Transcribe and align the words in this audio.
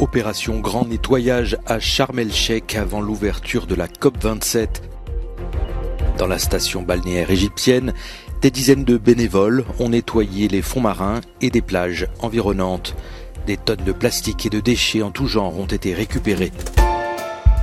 Opération 0.00 0.58
Grand 0.58 0.86
Nettoyage 0.86 1.56
à 1.66 1.78
Sharm 1.78 2.18
el-Sheikh 2.18 2.74
avant 2.74 3.00
l'ouverture 3.00 3.66
de 3.66 3.76
la 3.76 3.86
COP27. 3.86 4.82
Dans 6.18 6.26
la 6.26 6.38
station 6.38 6.82
balnéaire 6.82 7.30
égyptienne, 7.30 7.94
des 8.42 8.50
dizaines 8.50 8.84
de 8.84 8.98
bénévoles 8.98 9.64
ont 9.78 9.90
nettoyé 9.90 10.48
les 10.48 10.62
fonds 10.62 10.80
marins 10.80 11.20
et 11.40 11.50
des 11.50 11.62
plages 11.62 12.08
environnantes. 12.20 12.96
Des 13.46 13.56
tonnes 13.56 13.84
de 13.84 13.92
plastique 13.92 14.46
et 14.46 14.50
de 14.50 14.60
déchets 14.60 15.02
en 15.02 15.10
tout 15.10 15.28
genre 15.28 15.58
ont 15.58 15.66
été 15.66 15.94
récupérés. 15.94 16.52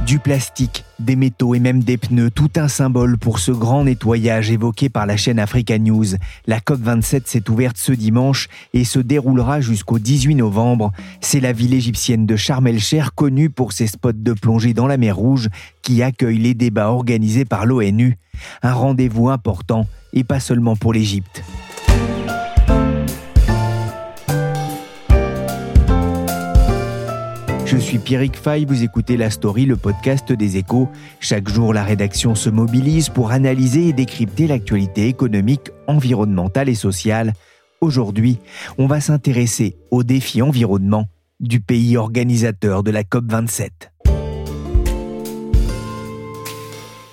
Du 0.05 0.17
plastique, 0.19 0.83
des 0.99 1.15
métaux 1.15 1.55
et 1.55 1.59
même 1.59 1.83
des 1.83 1.97
pneus, 1.97 2.31
tout 2.31 2.49
un 2.55 2.67
symbole 2.67 3.17
pour 3.17 3.39
ce 3.39 3.51
grand 3.51 3.85
nettoyage 3.85 4.51
évoqué 4.51 4.89
par 4.89 5.05
la 5.05 5.15
chaîne 5.15 5.39
Africa 5.39 5.77
News. 5.77 6.05
La 6.47 6.59
COP27 6.59 7.21
s'est 7.25 7.49
ouverte 7.49 7.77
ce 7.77 7.91
dimanche 7.91 8.49
et 8.73 8.83
se 8.83 8.99
déroulera 8.99 9.61
jusqu'au 9.61 9.99
18 9.99 10.35
novembre. 10.35 10.91
C'est 11.21 11.39
la 11.39 11.53
ville 11.53 11.73
égyptienne 11.73 12.25
de 12.25 12.35
Sharm 12.35 12.67
el-Sheikh, 12.67 13.11
connue 13.15 13.49
pour 13.49 13.71
ses 13.73 13.87
spots 13.87 14.11
de 14.13 14.33
plongée 14.33 14.73
dans 14.73 14.87
la 14.87 14.97
mer 14.97 15.15
Rouge, 15.15 15.49
qui 15.81 16.03
accueille 16.03 16.39
les 16.39 16.55
débats 16.55 16.89
organisés 16.89 17.45
par 17.45 17.65
l'ONU. 17.65 18.17
Un 18.63 18.73
rendez-vous 18.73 19.29
important, 19.29 19.87
et 20.13 20.23
pas 20.23 20.39
seulement 20.39 20.75
pour 20.75 20.93
l'Égypte. 20.93 21.43
Je 27.71 27.77
suis 27.77 27.99
Pierrick 27.99 28.35
Fay, 28.35 28.65
vous 28.65 28.83
écoutez 28.83 29.15
La 29.15 29.29
Story, 29.29 29.65
le 29.65 29.77
podcast 29.77 30.33
des 30.33 30.57
échos. 30.57 30.89
Chaque 31.21 31.47
jour, 31.47 31.73
la 31.73 31.85
rédaction 31.85 32.35
se 32.35 32.49
mobilise 32.49 33.07
pour 33.07 33.31
analyser 33.31 33.87
et 33.87 33.93
décrypter 33.93 34.45
l'actualité 34.45 35.07
économique, 35.07 35.71
environnementale 35.87 36.67
et 36.67 36.75
sociale. 36.75 37.31
Aujourd'hui, 37.79 38.39
on 38.77 38.87
va 38.87 38.99
s'intéresser 38.99 39.77
aux 39.89 40.03
défis 40.03 40.41
environnement 40.41 41.05
du 41.39 41.61
pays 41.61 41.95
organisateur 41.95 42.83
de 42.83 42.91
la 42.91 43.03
COP27. 43.03 43.69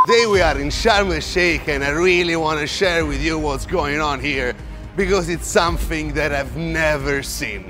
Today 0.04 0.26
we 0.28 0.42
are 0.42 0.58
in 0.60 0.70
Sharm 0.70 1.12
el-Sheikh 1.12 1.68
and 1.68 1.84
I 1.84 1.92
really 1.92 2.34
want 2.34 2.58
to 2.58 2.66
share 2.66 3.06
with 3.06 3.22
you 3.22 3.38
what's 3.38 3.64
going 3.64 4.00
on 4.00 4.18
here 4.18 4.54
because 4.96 5.28
it's 5.28 5.46
something 5.46 6.14
that 6.14 6.32
I've 6.32 6.56
never 6.56 7.22
seen. 7.22 7.66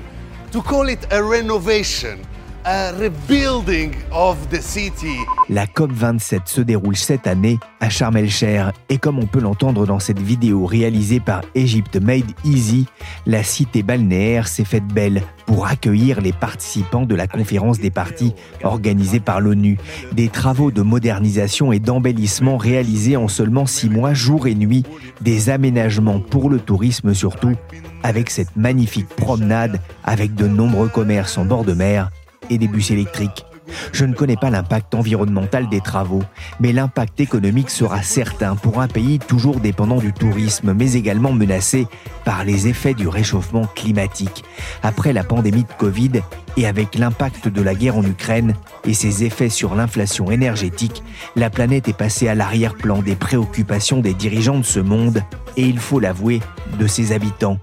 To 0.53 0.63
call 0.63 0.89
it 0.89 1.05
a 1.11 1.21
renovation 1.21 2.25
rebuilding 2.65 3.93
of 4.11 4.37
the 4.49 4.61
city. 4.61 5.17
La 5.49 5.65
COP27 5.65 6.41
se 6.45 6.61
déroule 6.61 6.95
cette 6.95 7.27
année 7.27 7.57
à 7.79 7.89
Sharm 7.89 8.17
el-Sheikh 8.17 8.73
et 8.89 8.97
comme 8.97 9.19
on 9.19 9.25
peut 9.25 9.39
l'entendre 9.39 9.85
dans 9.85 9.99
cette 9.99 10.19
vidéo 10.19 10.65
réalisée 10.65 11.19
par 11.19 11.41
Egypt 11.55 11.95
Made 11.95 12.31
Easy, 12.43 12.85
la 13.25 13.43
cité 13.43 13.83
balnéaire 13.83 14.47
s'est 14.47 14.65
faite 14.65 14.85
belle 14.85 15.23
pour 15.45 15.65
accueillir 15.65 16.21
les 16.21 16.33
participants 16.33 17.05
de 17.05 17.15
la 17.15 17.27
conférence 17.27 17.79
des 17.79 17.89
parties 17.89 18.33
organisée 18.63 19.19
par 19.19 19.41
l'ONU. 19.41 19.77
Des 20.11 20.29
travaux 20.29 20.71
de 20.71 20.81
modernisation 20.81 21.71
et 21.71 21.79
d'embellissement 21.79 22.57
réalisés 22.57 23.17
en 23.17 23.27
seulement 23.27 23.65
six 23.65 23.89
mois, 23.89 24.13
jour 24.13 24.47
et 24.47 24.55
nuit, 24.55 24.83
des 25.21 25.49
aménagements 25.49 26.19
pour 26.19 26.49
le 26.49 26.59
tourisme 26.59 27.13
surtout, 27.13 27.55
avec 28.03 28.29
cette 28.29 28.55
magnifique 28.55 29.07
promenade 29.07 29.79
avec 30.03 30.35
de 30.35 30.47
nombreux 30.47 30.89
commerces 30.89 31.37
en 31.37 31.45
bord 31.45 31.63
de 31.63 31.73
mer 31.73 32.11
et 32.49 32.57
des 32.57 32.67
bus 32.67 32.91
électriques. 32.91 33.45
Je 33.91 34.05
ne 34.05 34.13
connais 34.13 34.35
pas 34.35 34.49
l'impact 34.49 34.95
environnemental 34.95 35.69
des 35.69 35.81
travaux, 35.81 36.23
mais 36.59 36.73
l'impact 36.73 37.19
économique 37.19 37.69
sera 37.69 38.01
certain 38.01 38.55
pour 38.55 38.81
un 38.81 38.87
pays 38.87 39.19
toujours 39.19 39.59
dépendant 39.59 39.97
du 39.97 40.13
tourisme, 40.13 40.73
mais 40.73 40.93
également 40.93 41.31
menacé 41.31 41.87
par 42.25 42.43
les 42.43 42.67
effets 42.67 42.93
du 42.93 43.07
réchauffement 43.07 43.65
climatique. 43.75 44.43
Après 44.83 45.13
la 45.13 45.23
pandémie 45.23 45.63
de 45.63 45.73
Covid 45.77 46.21
et 46.57 46.67
avec 46.67 46.95
l'impact 46.95 47.47
de 47.47 47.61
la 47.61 47.75
guerre 47.75 47.97
en 47.97 48.03
Ukraine 48.03 48.53
et 48.85 48.93
ses 48.93 49.23
effets 49.23 49.49
sur 49.49 49.75
l'inflation 49.75 50.31
énergétique, 50.31 51.03
la 51.35 51.49
planète 51.49 51.87
est 51.87 51.97
passée 51.97 52.27
à 52.27 52.35
l'arrière-plan 52.35 53.01
des 53.01 53.15
préoccupations 53.15 53.99
des 53.99 54.13
dirigeants 54.13 54.59
de 54.59 54.63
ce 54.63 54.79
monde 54.79 55.23
et, 55.57 55.63
il 55.63 55.79
faut 55.79 55.99
l'avouer, 55.99 56.41
de 56.79 56.87
ses 56.87 57.11
habitants. 57.11 57.59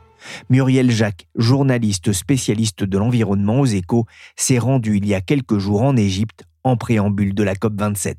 Muriel 0.51 0.91
Jacques, 0.91 1.27
journaliste 1.37 2.13
spécialiste 2.13 2.85
de 2.85 2.99
l'environnement 2.99 3.61
aux 3.61 3.67
échos, 3.67 4.07
s'est 4.37 4.59
rendue 4.59 4.97
il 4.97 5.07
y 5.07 5.15
a 5.15 5.21
quelques 5.21 5.59
jours 5.59 5.83
en 5.83 5.97
Égypte 5.97 6.45
en 6.65 6.77
préambule 6.77 7.35
de 7.35 7.43
la 7.43 7.55
COP27. 7.55 8.17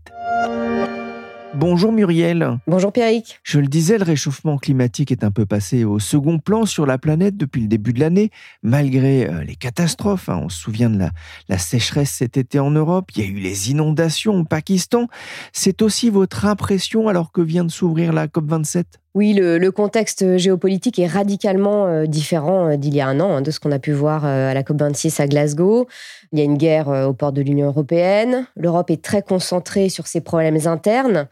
Bonjour 1.54 1.92
Muriel. 1.92 2.60
Bonjour 2.68 2.92
Pierrick. 2.92 3.40
Je 3.42 3.60
le 3.60 3.68
disais, 3.68 3.98
le 3.98 4.04
réchauffement 4.04 4.58
climatique 4.58 5.12
est 5.12 5.24
un 5.24 5.32
peu 5.32 5.46
passé 5.46 5.86
au 5.86 5.98
second 5.98 6.40
plan 6.40 6.66
sur 6.66 6.86
la 6.86 6.98
planète 6.98 7.36
depuis 7.36 7.62
le 7.62 7.68
début 7.68 7.94
de 7.94 8.00
l'année, 8.00 8.30
malgré 8.62 9.28
euh, 9.28 9.44
les 9.44 9.56
catastrophes. 9.56 10.30
Hein. 10.30 10.42
On 10.44 10.50
se 10.50 10.60
souvient 10.60 10.90
de 10.90 11.00
la, 11.00 11.12
la 11.50 11.58
sécheresse 11.58 12.12
cet 12.12 12.38
été 12.38 12.60
en 12.60 12.70
Europe, 12.70 13.10
il 13.16 13.24
y 13.24 13.26
a 13.26 13.30
eu 13.30 13.40
les 13.40 13.72
inondations 13.72 14.36
au 14.36 14.44
Pakistan. 14.44 15.08
C'est 15.52 15.82
aussi 15.82 16.10
votre 16.10 16.46
impression 16.46 17.08
alors 17.08 17.32
que 17.32 17.42
vient 17.42 17.64
de 17.64 17.72
s'ouvrir 17.72 18.14
la 18.14 18.28
COP27? 18.28 18.84
Oui, 19.18 19.34
le, 19.34 19.72
contexte 19.72 20.38
géopolitique 20.38 21.00
est 21.00 21.08
radicalement 21.08 21.88
euh, 21.88 22.06
différent 22.06 22.70
euh, 22.70 22.76
d'il 22.76 22.94
y 22.94 23.02
a 23.02 23.08
un 23.08 23.20
an, 23.20 23.38
hein, 23.38 23.42
de 23.42 23.50
ce 23.50 23.60
qu'on 23.60 23.72
a 23.72 23.80
pu 23.80 23.92
voir 23.92 24.24
à 24.26 24.54
la 24.54 24.62
COP26 24.62 25.20
à 25.20 25.28
Glasgow. 25.28 25.88
Il 26.32 26.38
y 26.38 26.42
a 26.44 26.46
une 26.46 26.58
guerre 26.58 26.88
aux 26.88 27.14
portes 27.14 27.34
de 27.34 27.42
l'Union 27.42 27.66
européenne. 27.66 28.46
L'Europe 28.56 28.92
est 28.92 29.02
très 29.02 29.24
concentrée 29.24 29.90
sur 29.90 30.06
ses 30.06 30.22
problèmes 30.22 30.60
internes. 30.68 31.28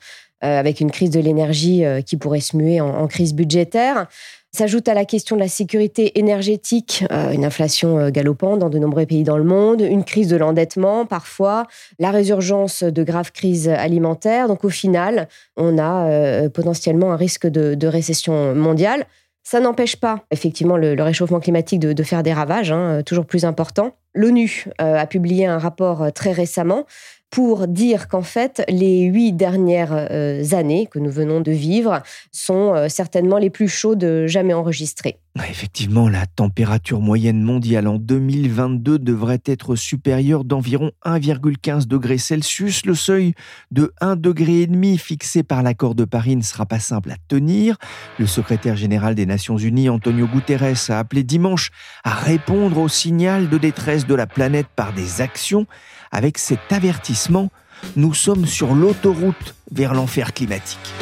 Euh, 0.46 0.60
avec 0.60 0.80
une 0.80 0.92
crise 0.92 1.10
de 1.10 1.20
l'énergie 1.20 1.84
euh, 1.86 2.02
qui 2.02 2.18
pourrait 2.18 2.40
se 2.40 2.56
muer 2.56 2.80
en, 2.80 3.08
crise 3.08 3.34
budgétaire. 3.34 4.08
S'ajoute 4.52 4.88
à 4.88 4.94
la 4.94 5.04
question 5.04 5.36
de 5.36 5.42
la 5.42 5.48
sécurité 5.48 6.20
énergétique, 6.20 7.04
euh, 7.12 7.32
une 7.32 7.44
inflation 7.44 8.10
galopante 8.10 8.60
dans 8.60 8.70
de 8.70 8.78
nombreux 8.78 9.06
pays 9.06 9.24
dans 9.24 9.38
le 9.38 9.44
monde, 9.44 9.82
une 9.82 10.04
crise 10.04 10.28
de 10.28 10.38
l'endettement 10.38 11.06
parfois, 11.06 11.68
la 12.00 12.12
résurgence 12.12 12.84
de 12.84 13.04
graves 13.04 13.32
crises 13.32 13.70
alimentaires. 13.70 14.48
Donc 14.48 14.64
au 14.64 14.70
final, 14.70 15.28
on 15.58 15.78
a 15.78 16.50
potentiellement 16.50 17.12
un 17.12 17.18
risque 17.18 17.48
de, 17.48 17.88
récession 17.88 18.56
mondiale. 18.56 19.06
Ça 19.44 19.60
n'empêche 19.60 19.96
pas 19.96 20.24
effectivement 20.32 20.78
le, 20.78 21.02
réchauffement 21.02 21.40
climatique 21.40 21.80
de, 21.80 22.04
faire 22.04 22.24
des 22.24 22.34
ravages, 22.34 22.72
hein, 22.72 23.02
toujours 23.06 23.26
plus 23.26 23.46
importants. 23.46 23.94
L'ONU 24.14 24.66
a 24.78 25.06
publié 25.06 25.46
un 25.46 25.58
rapport 25.58 26.12
très 26.14 26.32
récemment 26.32 26.86
pour 27.30 27.68
dire 27.68 28.08
qu'en 28.08 28.22
fait, 28.22 28.64
les 28.70 29.02
huit 29.02 29.34
dernières 29.34 29.94
euh, 29.94 30.44
années 30.54 30.88
que 30.90 31.00
nous 31.00 31.12
venons 31.12 31.42
de 31.42 31.52
vivre 31.52 32.02
sont 32.32 32.74
euh, 32.74 32.88
certainement 32.90 33.38
les 33.38 33.50
plus 33.50 33.68
chaudes 33.68 34.26
jamais 34.28 34.54
enregistrées. 34.54 35.20
Effectivement, 35.44 36.08
la 36.08 36.26
température 36.26 37.02
moyenne 37.02 37.42
mondiale 37.42 37.88
en 37.88 37.98
2022 37.98 39.00
devrait 39.00 39.42
être 39.46 39.76
supérieure 39.76 40.46
d'environ 40.46 40.92
1,15 41.04 41.88
degré 41.88 42.18
Celsius. 42.18 42.86
Le 42.86 42.96
seuil 42.96 43.34
de 43.70 43.94
1,5 44.02 44.16
degré 44.16 44.98
fixé 44.98 45.44
par 45.44 45.62
l'accord 45.62 45.94
de 45.94 46.06
Paris 46.06 46.38
ne 46.38 46.42
sera 46.42 46.66
pas 46.66 46.80
simple 46.80 47.12
à 47.12 47.16
tenir. 47.28 47.76
Le 48.18 48.28
secrétaire 48.28 48.78
général 48.78 49.14
des 49.14 49.26
Nations 49.26 49.58
Unies, 49.58 49.90
Antonio 49.90 50.26
Guterres, 50.26 50.90
a 50.90 51.00
appelé 51.00 51.24
dimanche 51.24 51.72
à 52.06 52.14
répondre 52.14 52.78
au 52.78 52.88
signal 52.88 53.50
de 53.50 53.58
détresse 53.58 54.08
de 54.08 54.16
la 54.16 54.28
planète 54.28 54.68
par 54.76 54.94
des 54.94 55.20
actions. 55.20 55.68
Avec 56.12 56.38
cet 56.38 56.72
avertissement, 56.72 57.52
nous 57.98 58.14
sommes 58.14 58.46
sur 58.46 58.74
l'autoroute 58.74 59.56
vers 59.70 59.94
l'enfer 59.94 60.34
climatique. 60.34 60.94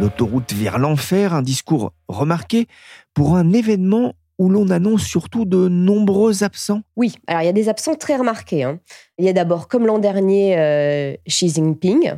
L'autoroute 0.00 0.54
vers 0.54 0.78
l'enfer, 0.78 1.34
un 1.34 1.42
discours 1.42 1.92
remarqué 2.08 2.68
pour 3.12 3.36
un 3.36 3.52
événement 3.52 4.14
où 4.38 4.48
l'on 4.48 4.70
annonce 4.70 5.02
surtout 5.02 5.44
de 5.44 5.68
nombreux 5.68 6.42
absents 6.42 6.80
Oui, 6.96 7.16
alors 7.26 7.42
il 7.42 7.44
y 7.44 7.48
a 7.50 7.52
des 7.52 7.68
absents 7.68 7.94
très 7.96 8.16
remarqués. 8.16 8.62
Hein. 8.62 8.80
Il 9.18 9.26
y 9.26 9.28
a 9.28 9.34
d'abord, 9.34 9.68
comme 9.68 9.86
l'an 9.86 9.98
dernier, 9.98 10.58
euh, 10.58 11.14
Xi 11.28 11.50
Jinping, 11.50 12.14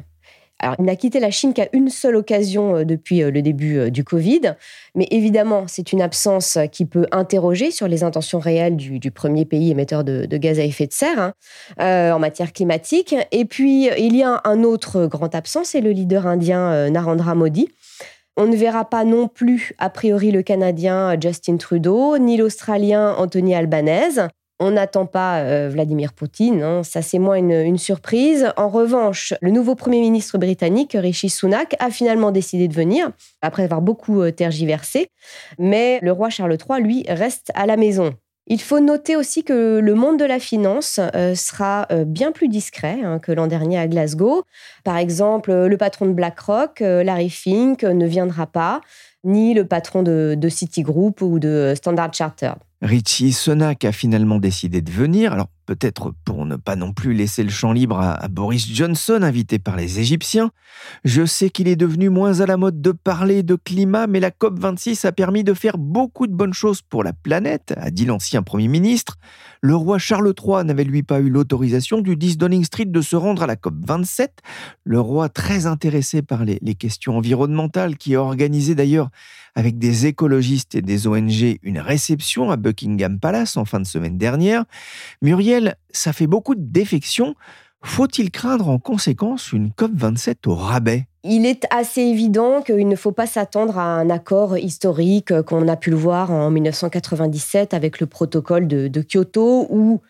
Il 0.79 0.85
n'a 0.85 0.97
quitté 0.97 1.21
la 1.21 1.31
Chine 1.31 1.55
qu'à 1.55 1.69
une 1.73 1.89
seule 1.89 2.17
occasion 2.17 2.77
euh, 2.77 2.85
depuis 2.85 3.23
euh, 3.23 3.31
le 3.31 3.43
début 3.43 3.79
euh, 3.79 3.91
du 3.91 4.05
Covid. 4.05 4.55
Mais 4.95 5.09
évidemment, 5.11 5.65
c'est 5.67 5.93
une 5.93 6.01
absence 6.01 6.59
qui 6.71 6.87
peut 6.87 7.07
interroger 7.11 7.71
sur 7.71 7.89
les 7.89 8.05
intentions 8.05 8.39
réelles 8.39 8.77
du, 8.77 9.11
premier 9.11 9.45
pays 9.45 9.71
émetteur 9.71 10.05
de, 10.05 10.27
gaz 10.37 10.59
à 10.59 10.65
effet 10.65 10.87
de 10.87 10.93
serre 10.93 11.35
hein, 11.79 12.13
en 12.13 12.19
matière 12.19 12.53
climatique. 12.53 13.15
Et 13.31 13.45
puis, 13.45 13.89
il 13.99 14.17
y 14.17 14.23
a 14.23 14.41
un 14.45 14.63
autre 14.63 15.07
grand 15.07 15.35
absent, 15.35 15.65
c'est 15.65 15.81
le 15.81 15.91
leader 15.91 16.27
indien 16.27 16.91
Narendra 16.91 17.35
Modi. 17.35 17.69
On 18.37 18.47
ne 18.47 18.57
verra 18.57 18.85
pas 18.85 19.05
non 19.05 19.29
plus, 19.29 19.75
a 19.79 19.91
priori, 19.91 20.31
le 20.31 20.43
Canadien 20.43 21.19
Justin 21.21 21.57
Trudeau, 21.57 22.19
ni 22.19 22.37
l'Australien 22.37 23.15
Anthony 23.19 23.55
Albanese. 23.55 24.29
On 24.65 24.71
n'attend 24.71 25.07
pas 25.07 25.41
euh, 25.41 25.69
Vladimir 25.69 26.13
Poutine, 26.13 26.63
hein. 26.63 26.85
ça 26.85 27.03
c'est 27.03 27.19
moins 27.19 27.35
une, 27.35 27.79
surprise. 27.79 28.53
En 28.57 28.69
revanche, 28.69 29.35
le 29.41 29.51
nouveau 29.51 29.75
Premier 29.75 30.01
ministre 30.01 30.39
britannique, 30.39 30.97
Rishi 30.97 31.31
Sunak, 31.31 31.75
a 31.81 31.91
finalement 31.91 32.31
décidé 32.31 32.69
de 32.69 32.73
venir, 32.73 33.11
après 33.41 33.65
avoir 33.65 33.83
beaucoup 33.83 34.23
euh, 34.23 34.31
tergiversé. 34.31 35.09
Mais 35.59 35.99
le 36.01 36.13
roi 36.13 36.31
Charles 36.31 36.57
III, 36.57 36.81
lui, 36.81 37.05
reste 37.09 37.51
à 37.57 37.67
la 37.67 37.77
maison. 37.77 38.15
Il 38.47 38.61
faut 38.61 38.79
noter 38.79 39.17
aussi 39.17 39.43
que 39.43 39.81
le 39.81 39.95
monde 39.97 40.21
de 40.21 40.25
la 40.25 40.39
finance 40.39 41.01
euh, 41.17 41.35
sera 41.35 41.89
bien 42.07 42.31
plus 42.31 42.47
discret 42.47 42.99
hein, 43.03 43.19
que 43.19 43.33
l'an 43.33 43.49
dernier 43.49 43.81
à 43.81 43.89
Glasgow. 43.89 44.45
Par 44.85 44.97
exemple, 44.97 45.53
le 45.53 45.77
patron 45.77 46.07
de 46.07 46.13
BlackRock, 46.13 46.79
Larry 46.79 47.31
Fink, 47.31 47.83
ne 47.83 48.07
viendra 48.07 48.47
pas, 48.47 48.81
ni 49.25 49.55
le 49.55 49.67
patron 49.67 50.05
de, 50.05 50.37
de 50.39 50.49
Citigroup 50.49 51.21
ou 51.21 51.41
de 51.41 51.73
Standard 51.77 52.15
Chartered. 52.15 52.59
Richie 52.83 53.33
Sunak 53.33 53.85
a 53.85 53.93
finalement 53.93 54.39
décidé 54.39 54.83
de 54.83 54.91
venir. 54.91 55.33
Alors 55.33 55.47
peut-être 55.67 56.13
pour 56.25 56.45
ne 56.45 56.57
pas 56.57 56.75
non 56.75 56.93
plus 56.93 57.15
laisser 57.15 57.45
le 57.45 57.49
champ 57.51 57.73
libre 57.73 58.01
à, 58.01 58.27
Boris 58.27 58.67
Johnson, 58.69 59.21
invité 59.23 59.61
par 59.61 59.77
les 59.77 60.01
Égyptiens. 60.01 60.51
Je 61.05 61.25
sais 61.25 61.49
qu'il 61.49 61.69
est 61.69 61.77
devenu 61.77 62.11
moins 62.11 62.41
à 62.41 62.47
la 62.47 62.57
mode 62.57 62.83
de 62.83 62.91
parler 62.91 63.45
de 63.45 63.55
climat, 63.55 64.09
mais 64.09 64.19
la 64.19 64.31
COP26 64.31 65.07
a 65.07 65.13
permis 65.13 65.45
de 65.45 65.55
faire 65.55 65.79
beaucoup 65.79 66.27
de 66.27 66.35
bonnes 66.35 66.55
choses 66.55 66.83
pour 66.83 67.05
la 67.05 67.13
planète, 67.13 67.73
a 67.77 67.93
dit 67.93 68.05
l'ancien 68.05 68.43
Premier 68.43 68.67
ministre. 68.69 69.17
Le 69.65 69.77
roi 69.77 69.97
Charles 69.99 70.35
III 70.37 70.65
n'avait 70.65 70.83
lui 70.83 71.05
pas 71.05 71.21
eu 71.21 71.31
l'autorisation 71.31 72.01
du 72.01 72.17
10 72.17 72.37
Downing 72.37 72.65
Street 72.65 72.87
de 72.87 73.01
se 73.01 73.15
rendre 73.15 73.45
à 73.45 73.47
la 73.47 73.55
COP27. 73.55 74.29
Le 74.83 74.99
roi, 74.99 75.29
très 75.29 75.67
intéressé 75.67 76.21
par 76.21 76.45
les, 76.45 76.59
les 76.63 76.75
questions 76.75 77.17
environnementales, 77.17 77.97
qui 77.97 78.17
a 78.17 78.23
organisé 78.23 78.75
d'ailleurs 78.75 79.11
avec 79.55 79.79
des 79.79 80.07
écologistes 80.07 80.75
et 80.75 80.83
des 80.83 81.07
ONG 81.07 81.59
une 81.63 81.79
réception 81.79 82.51
à 82.51 82.57
Buckingham 82.57 83.21
Palace 83.21 83.57
en 83.57 83.65
fin 83.65 83.79
de 83.79 83.87
semaine 83.87 84.19
dernière. 84.19 84.65
Muriel 85.23 85.77
ça 85.93 86.13
fait 86.13 86.27
beaucoup 86.27 86.57
de 86.57 86.65
défections. 86.65 87.37
Faut-il 87.85 88.33
craindre 88.33 88.69
en 88.69 88.81
conséquence 88.81 89.53
une 89.53 89.69
COP27 89.69 90.37
au 90.47 90.57
rabais? 90.57 91.07
Il 91.25 91.47
est 91.47 91.67
assez 91.71 92.01
évident 92.01 92.63
qu'il 92.63 92.89
ne 92.89 92.97
faut 92.97 93.13
pas 93.13 93.27
s'attendre 93.27 93.79
à 93.79 93.85
un 93.85 94.11
accord 94.11 94.59
historique 94.59 95.41
qu'on 95.43 95.69
a 95.69 95.77
pu 95.77 95.91
le 95.91 95.97
voir 95.97 96.31
en 96.33 96.51
1997 96.51 97.75
avec 97.75 98.01
le 98.01 98.07
protocole 98.07 98.67
de, 98.67 99.03
Kyoto 99.03 99.67
ou 99.71 100.01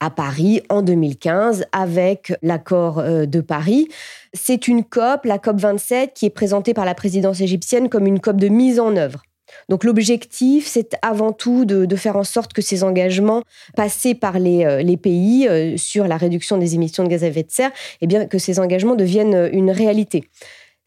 à 0.00 0.10
Paris 0.10 0.62
en 0.68 0.82
2015 0.82 1.64
avec 1.72 2.32
l'accord 2.42 3.00
euh, 3.00 3.26
de 3.26 3.40
Paris. 3.40 3.88
C'est 4.32 4.68
une 4.68 4.84
COP, 4.84 5.24
la 5.24 5.38
COP 5.38 5.58
27, 5.58 6.12
qui 6.14 6.26
est 6.26 6.30
présentée 6.30 6.72
par 6.72 6.84
la 6.84 6.94
présidence 6.94 7.40
égyptienne 7.40 7.88
comme 7.88 8.06
une 8.06 8.20
COP 8.20 8.36
de 8.36 8.48
mise 8.48 8.78
en 8.78 8.94
œuvre. 8.94 9.22
Donc 9.68 9.84
l'objectif, 9.84 10.66
c'est 10.66 10.96
avant 11.02 11.32
tout 11.32 11.64
de, 11.64 11.96
faire 11.96 12.16
en 12.16 12.24
sorte 12.24 12.52
que 12.52 12.62
ces 12.62 12.84
engagements 12.84 13.42
passés 13.76 14.14
par 14.14 14.38
les, 14.38 14.64
euh, 14.64 14.96
pays 14.96 15.46
euh, 15.48 15.76
sur 15.76 16.06
la 16.08 16.16
réduction 16.16 16.58
des 16.58 16.74
émissions 16.74 17.04
de 17.04 17.08
gaz 17.08 17.24
à 17.24 17.28
effet 17.28 17.42
de 17.42 17.50
serre, 17.50 17.70
eh 18.00 18.06
bien 18.06 18.26
que 18.26 18.38
ces 18.38 18.58
engagements 18.58 18.94
deviennent 18.94 19.34
euh, 19.34 19.48
une 19.52 19.70
réalité. 19.70 20.24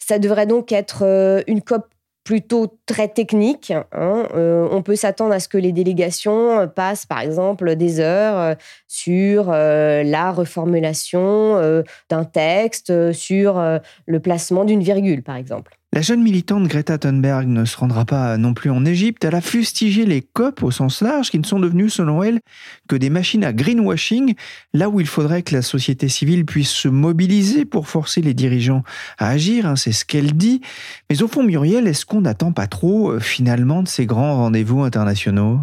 Ça 0.06 0.20
devrait 0.20 0.48
donc 0.48 0.72
être 0.72 1.44
une 1.48 1.62
COP 1.62 1.86
plutôt 2.24 2.78
très 2.86 3.08
technique. 3.08 3.72
Hein. 3.92 4.28
on 4.34 4.82
peut 4.84 4.96
s'attendre 4.96 5.34
à 5.34 5.40
ce 5.40 5.48
que 5.48 5.58
les 5.58 5.72
délégations 5.72 6.68
passent, 6.68 7.06
par 7.06 7.20
exemple, 7.20 7.76
des 7.76 8.00
heures 8.00 8.56
sur 8.88 9.52
la 9.52 10.32
reformulation 10.32 11.84
d'un 12.10 12.24
texte, 12.24 13.12
sur 13.12 13.80
le 14.06 14.20
placement 14.20 14.66
d'une 14.66 14.84
virgule, 14.84 15.24
par 15.24 15.36
exemple. 15.36 15.81
La 15.94 16.02
jeune 16.02 16.24
militante 16.24 16.70
Greta 16.70 16.98
Thunberg 16.98 17.50
ne 17.50 17.66
se 17.66 17.76
rendra 17.76 18.06
pas 18.06 18.38
non 18.38 18.54
plus 18.54 18.70
en 18.70 18.86
Égypte. 18.86 19.26
Elle 19.26 19.36
a 19.36 19.42
fustigé 19.42 20.06
les 20.06 20.22
COP 20.22 20.64
au 20.64 20.72
sens 20.72 21.02
large, 21.02 21.30
qui 21.30 21.38
ne 21.38 21.46
sont 21.46 21.60
devenus, 21.60 21.94
selon 21.94 22.24
elle, 22.24 22.40
que 22.88 22.96
des 22.96 23.10
machines 23.10 23.44
à 23.44 23.52
greenwashing, 23.52 24.36
là 24.74 24.88
où 24.88 25.02
il 25.02 25.06
faudrait 25.06 25.42
que 25.42 25.54
la 25.54 25.62
société 25.62 26.08
civile 26.08 26.46
puisse 26.46 26.70
se 26.70 26.88
mobiliser 26.88 27.66
pour 27.66 27.90
forcer 27.90 28.22
les 28.22 28.34
dirigeants 28.34 28.84
à 29.18 29.32
agir. 29.32 29.66
Hein, 29.66 29.76
c'est 29.76 29.92
ce 29.92 30.06
qu'elle 30.06 30.32
dit. 30.38 30.62
Mais 31.10 31.22
au 31.24 31.28
fond, 31.28 31.44
Muriel, 31.44 31.86
est-ce 31.88 32.06
qu'on 32.06 32.22
n'attend 32.22 32.54
pas 32.54 32.68
trop, 32.68 33.12
euh, 33.12 33.20
finalement, 33.20 33.84
de 33.84 33.90
ces 33.90 34.06
grands 34.06 34.38
rendez-vous 34.38 34.84
internationaux? 34.84 35.60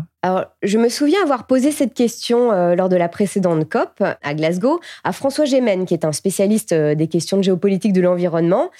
Je 0.62 0.78
me 0.78 0.88
souviens 0.88 1.22
avoir 1.22 1.46
posé 1.46 1.70
cette 1.70 1.94
question 1.94 2.52
euh, 2.52 2.74
lors 2.74 2.88
de 2.88 2.96
la 2.96 3.08
précédente 3.08 3.68
COP 3.68 4.02
à 4.22 4.34
Glasgow 4.34 4.80
à 5.04 5.12
François 5.12 5.44
Gémen, 5.44 5.86
qui 5.86 5.94
est 5.94 6.04
un 6.04 6.12
spécialiste 6.12 6.72
euh, 6.72 6.94
des 6.94 7.08
questions 7.08 7.36
de 7.36 7.42
géopolitique 7.42 7.92
de 7.92 8.00
l'environnement. 8.00 8.70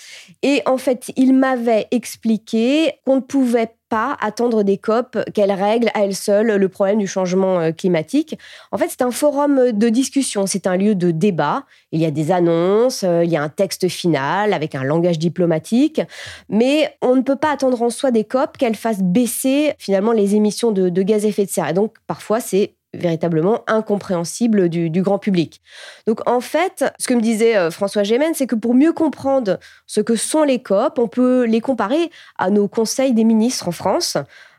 Et 0.43 0.63
en 0.67 0.79
fait, 0.79 1.13
il 1.17 1.35
m'avait 1.35 1.87
expliqué 1.91 2.93
qu'on 3.05 3.17
ne 3.17 3.21
pouvait 3.21 3.71
pas 3.89 4.17
attendre 4.21 4.63
des 4.63 4.79
COP 4.79 5.19
qu'elles 5.35 5.53
règlent 5.53 5.91
à 5.95 6.05
elles 6.05 6.15
seules 6.15 6.57
le 6.57 6.69
problème 6.69 6.99
du 6.99 7.07
changement 7.07 7.61
euh, 7.61 7.73
climatique. 7.73 8.39
En 8.73 8.79
fait, 8.79 8.89
c'est 8.89 9.03
un 9.03 9.11
forum 9.11 9.73
de 9.73 9.89
discussion, 9.89 10.47
c'est 10.47 10.67
un 10.67 10.77
lieu 10.77 10.95
de 10.95 11.11
débat. 11.11 11.65
Il 11.93 12.01
y 12.01 12.07
a 12.07 12.11
des 12.11 12.31
annonces, 12.31 13.05
euh, 13.05 13.25
il 13.25 13.31
y 13.31 13.37
a 13.37 13.43
un 13.43 13.49
texte 13.49 13.89
final 13.89 14.53
avec 14.53 14.75
un 14.75 14.85
langage 14.85 15.19
diplomatique, 15.19 16.01
mais 16.49 16.95
on 17.03 17.17
ne 17.17 17.23
peut 17.23 17.37
pas 17.37 17.53
attendre 17.53 17.83
en 17.83 17.91
soi 17.91 18.11
des 18.11 18.25
COP 18.25 18.57
qu'elles 18.57 18.77
fassent 18.77 19.03
baisser 19.03 19.73
finalement 19.79 20.13
les 20.13 20.35
émissions 20.35 20.73
de, 20.73 20.89
de 20.89 21.03
gaz 21.03 21.25
à 21.25 21.29
effet 21.29 21.45
de 21.45 21.51
serre. 21.51 21.69
Et 21.69 21.75
donc, 21.75 21.95
parfois, 22.07 22.41
c'est 22.41 22.75
véritablement 22.95 23.63
incompréhensible 23.67 24.69
du, 24.69 25.03
grand 25.03 25.19
public. 25.19 25.61
Donc 26.07 26.29
en 26.29 26.41
fait, 26.41 26.85
ce 26.99 27.07
que 27.07 27.15
me 27.15 27.21
disait 27.21 27.57
euh, 27.57 27.71
François 27.71 28.03
Gémen, 28.03 28.33
c'est 28.35 28.47
que 28.47 28.55
pour 28.55 28.75
mieux 28.75 28.93
comprendre 28.93 29.59
ce 29.87 30.01
que 30.01 30.17
sont 30.17 30.43
les 30.43 30.61
COP, 30.61 30.99
on 30.99 31.09
peut 31.09 31.45
les 31.45 31.61
comparer 31.61 32.11
à 32.39 32.51
nos 32.51 32.67
conseils 32.69 33.13
des 33.13 33.25
ministres 33.25 33.69
en 33.69 33.73
France. 33.73 34.17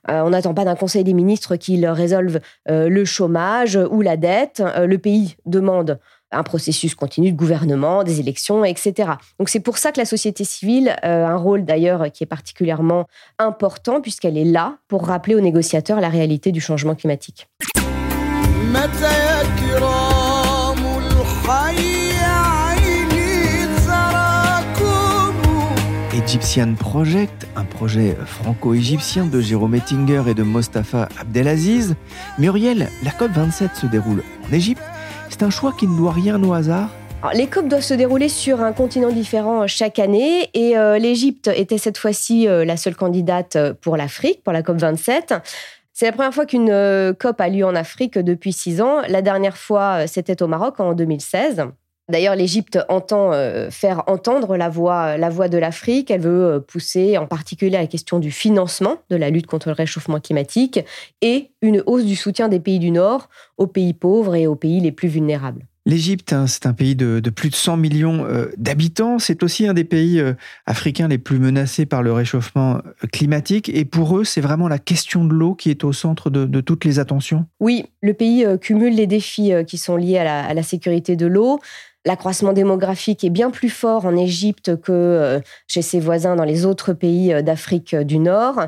Euh, 0.09 0.21
on 0.21 0.29
n'attend 0.29 0.53
pas 0.53 0.63
d'un 0.63 0.75
conseil 0.75 1.03
des 1.03 1.13
ministres 1.13 1.55
qu'ils 1.55 1.85
résolvent 1.87 2.39
euh, 2.69 2.87
le 2.87 3.03
chômage 3.03 3.77
ou 3.89 4.01
la 4.01 4.15
dette. 4.15 4.63
le 4.77 4.97
pays 4.97 5.35
demande 5.45 5.99
un 6.31 6.43
processus 6.43 6.93
continu 6.93 7.31
de 7.31 7.37
gouvernement, 7.37 8.03
des 8.03 8.19
élections, 8.19 8.63
etc. 8.63 9.13
Donc 9.39 9.49
c'est 9.49 9.59
pour 9.59 9.79
ça 9.79 9.91
que 9.91 9.99
la 9.99 10.05
société 10.05 10.43
civile 10.43 10.95
a 11.01 11.27
un 11.27 11.35
rôle 11.35 11.65
d'ailleurs 11.65 12.11
qui 12.11 12.23
est 12.23 12.27
particulièrement 12.27 13.07
important 13.39 13.99
puisqu'elle 13.99 14.37
est 14.37 14.45
là 14.45 14.77
pour 14.87 15.07
rappeler 15.07 15.33
aux 15.33 15.41
négociateurs 15.41 15.99
la 15.99 16.09
réalité 16.09 16.51
du 16.51 16.61
changement 16.61 16.93
climatique. 16.93 17.47
Egyptian 26.13 26.75
Project, 26.75 27.47
un 27.55 27.63
projet 27.63 28.15
franco-égyptien 28.25 29.25
de 29.25 29.41
Jérôme 29.41 29.73
Ettinger 29.73 30.23
et 30.27 30.35
de 30.35 30.43
Mostafa 30.43 31.09
Abdelaziz. 31.19 31.95
Muriel, 32.37 32.89
la 33.03 33.09
COP27 33.09 33.73
se 33.73 33.87
déroule 33.87 34.23
en 34.47 34.53
Égypte. 34.53 34.83
C'est 35.29 35.41
un 35.41 35.49
choix 35.49 35.73
qui 35.77 35.87
ne 35.87 35.97
doit 35.97 36.11
rien 36.11 36.43
au 36.43 36.53
hasard 36.53 36.89
les 37.33 37.47
COP 37.47 37.67
doivent 37.67 37.81
se 37.81 37.93
dérouler 37.93 38.29
sur 38.29 38.61
un 38.61 38.71
continent 38.71 39.11
différent 39.11 39.67
chaque 39.67 39.99
année 39.99 40.49
et 40.53 40.77
euh, 40.77 40.97
l'Égypte 40.97 41.49
était 41.53 41.77
cette 41.77 41.97
fois-ci 41.97 42.47
euh, 42.47 42.63
la 42.63 42.77
seule 42.77 42.95
candidate 42.95 43.57
pour 43.81 43.97
l'Afrique, 43.97 44.41
pour 44.41 44.53
la 44.53 44.63
COP 44.63 44.77
27. 44.77 45.33
C'est 45.99 46.05
la 46.05 46.13
première 46.13 46.33
fois 46.33 46.45
qu'une 46.45 46.69
euh, 46.69 47.11
COP 47.11 47.41
a 47.41 47.49
lieu 47.49 47.65
en 47.65 47.75
Afrique 47.75 48.17
depuis 48.17 48.53
six 48.53 48.79
ans. 48.79 49.01
La 49.09 49.21
dernière 49.21 49.57
fois, 49.57 50.03
euh, 50.03 50.07
c'était 50.07 50.41
au 50.41 50.47
Maroc 50.47 50.79
en 50.79 50.93
2016. 50.93 51.65
D'ailleurs, 52.07 52.35
l'Égypte 52.35 52.79
entend 52.87 53.33
euh, 53.33 53.69
faire 53.69 54.03
entendre 54.07 54.55
la 54.55 54.69
voix, 54.69 55.17
la 55.17 55.29
voix 55.29 55.49
de 55.49 55.57
l'Afrique. 55.57 56.09
Elle 56.09 56.21
veut 56.21 56.63
pousser 56.65 57.17
en 57.17 57.27
particulier 57.27 57.71
la 57.71 57.85
question 57.85 58.19
du 58.19 58.31
financement 58.31 58.95
de 59.09 59.17
la 59.17 59.29
lutte 59.29 59.47
contre 59.47 59.67
le 59.67 59.73
réchauffement 59.73 60.21
climatique 60.21 60.79
et 61.21 61.51
une 61.61 61.83
hausse 61.85 62.05
du 62.05 62.15
soutien 62.15 62.47
des 62.47 62.61
pays 62.61 62.79
du 62.79 62.91
Nord 62.91 63.27
aux 63.57 63.67
pays 63.67 63.93
pauvres 63.93 64.35
et 64.35 64.47
aux 64.47 64.55
pays 64.55 64.79
les 64.79 64.93
plus 64.93 65.09
vulnérables. 65.09 65.65
L'Égypte, 65.89 66.33
hein, 66.33 66.45
c'est 66.45 66.67
un 66.67 66.73
pays 66.73 66.95
de, 66.95 67.19
plus 67.31 67.49
de 67.49 67.55
100 67.55 67.75
millions 67.77 68.23
euh, 68.23 68.51
d'habitants. 68.57 69.17
C'est 69.17 69.41
aussi 69.41 69.65
un 69.65 69.73
des 69.73 69.83
pays 69.83 70.19
euh, 70.19 70.33
africains 70.67 71.07
les 71.07 71.17
plus 71.17 71.39
menacés 71.39 71.87
par 71.87 72.03
le 72.03 72.13
réchauffement 72.13 72.75
euh, 72.75 73.07
climatique. 73.11 73.69
Et 73.69 73.85
pour 73.85 74.15
eux, 74.15 74.23
c'est 74.23 74.39
vraiment 74.39 74.67
la 74.67 74.77
question 74.77 75.25
de 75.25 75.33
l'eau 75.33 75.55
qui 75.55 75.71
est 75.71 75.83
au 75.83 75.91
centre 75.91 76.29
de, 76.29 76.61
toutes 76.61 76.85
les 76.85 76.99
attentions. 76.99 77.47
Oui, 77.59 77.87
le 78.03 78.13
pays 78.13 78.45
cumule 78.61 78.93
les 78.93 79.07
défis 79.07 79.51
qui 79.65 79.79
sont 79.79 79.95
liés 79.95 80.19
à 80.19 80.53
la, 80.53 80.63
sécurité 80.63 81.15
de 81.15 81.25
l'eau. 81.25 81.59
L'accroissement 82.05 82.53
démographique 82.53 83.23
est 83.23 83.31
bien 83.31 83.49
plus 83.49 83.69
fort 83.69 84.05
en 84.05 84.15
Égypte 84.15 84.79
que 84.79 85.41
chez 85.65 85.81
ses 85.81 85.99
voisins 85.99 86.35
dans 86.35 86.43
les 86.43 86.67
autres 86.67 86.93
pays 86.93 87.33
d'Afrique 87.41 87.95
du 87.95 88.19
Nord. 88.19 88.67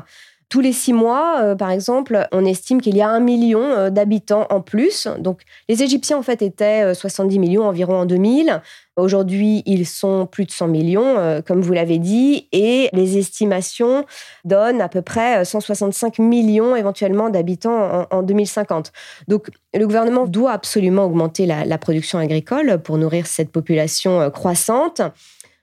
Tous 0.52 0.60
les 0.60 0.74
six 0.74 0.92
mois, 0.92 1.56
par 1.56 1.70
exemple, 1.70 2.28
on 2.30 2.44
estime 2.44 2.82
qu'il 2.82 2.94
y 2.94 3.00
a 3.00 3.08
un 3.08 3.20
million 3.20 3.88
d'habitants 3.88 4.46
en 4.50 4.60
plus. 4.60 5.08
Donc, 5.18 5.40
les 5.66 5.82
Égyptiens, 5.82 6.18
en 6.18 6.22
fait, 6.22 6.42
étaient 6.42 6.94
70 6.94 7.38
millions 7.38 7.66
environ 7.66 8.00
en 8.00 8.04
2000. 8.04 8.60
Aujourd'hui, 8.96 9.62
ils 9.64 9.86
sont 9.86 10.26
plus 10.26 10.44
de 10.44 10.50
100 10.50 10.68
millions, 10.68 11.16
euh, 11.16 11.40
comme 11.40 11.62
vous 11.62 11.72
l'avez 11.72 11.98
dit, 11.98 12.48
et 12.52 12.90
les 12.92 13.16
estimations 13.16 14.04
donnent 14.44 14.82
à 14.82 14.88
peu 14.90 15.00
près 15.00 15.46
165 15.46 16.20
euh, 16.20 16.22
millions 16.22 16.76
éventuellement 16.76 17.30
d'habitants 17.30 18.06
en, 18.10 18.22
2050. 18.22 18.92
Donc, 19.28 19.48
le 19.72 19.86
gouvernement 19.86 20.26
doit 20.26 20.52
absolument 20.52 21.06
augmenter 21.06 21.46
la, 21.46 21.78
production 21.78 22.18
agricole 22.18 22.82
pour 22.82 22.98
nourrir 22.98 23.26
cette 23.26 23.50
population 23.50 24.20
euh, 24.20 24.28
croissante. 24.28 25.00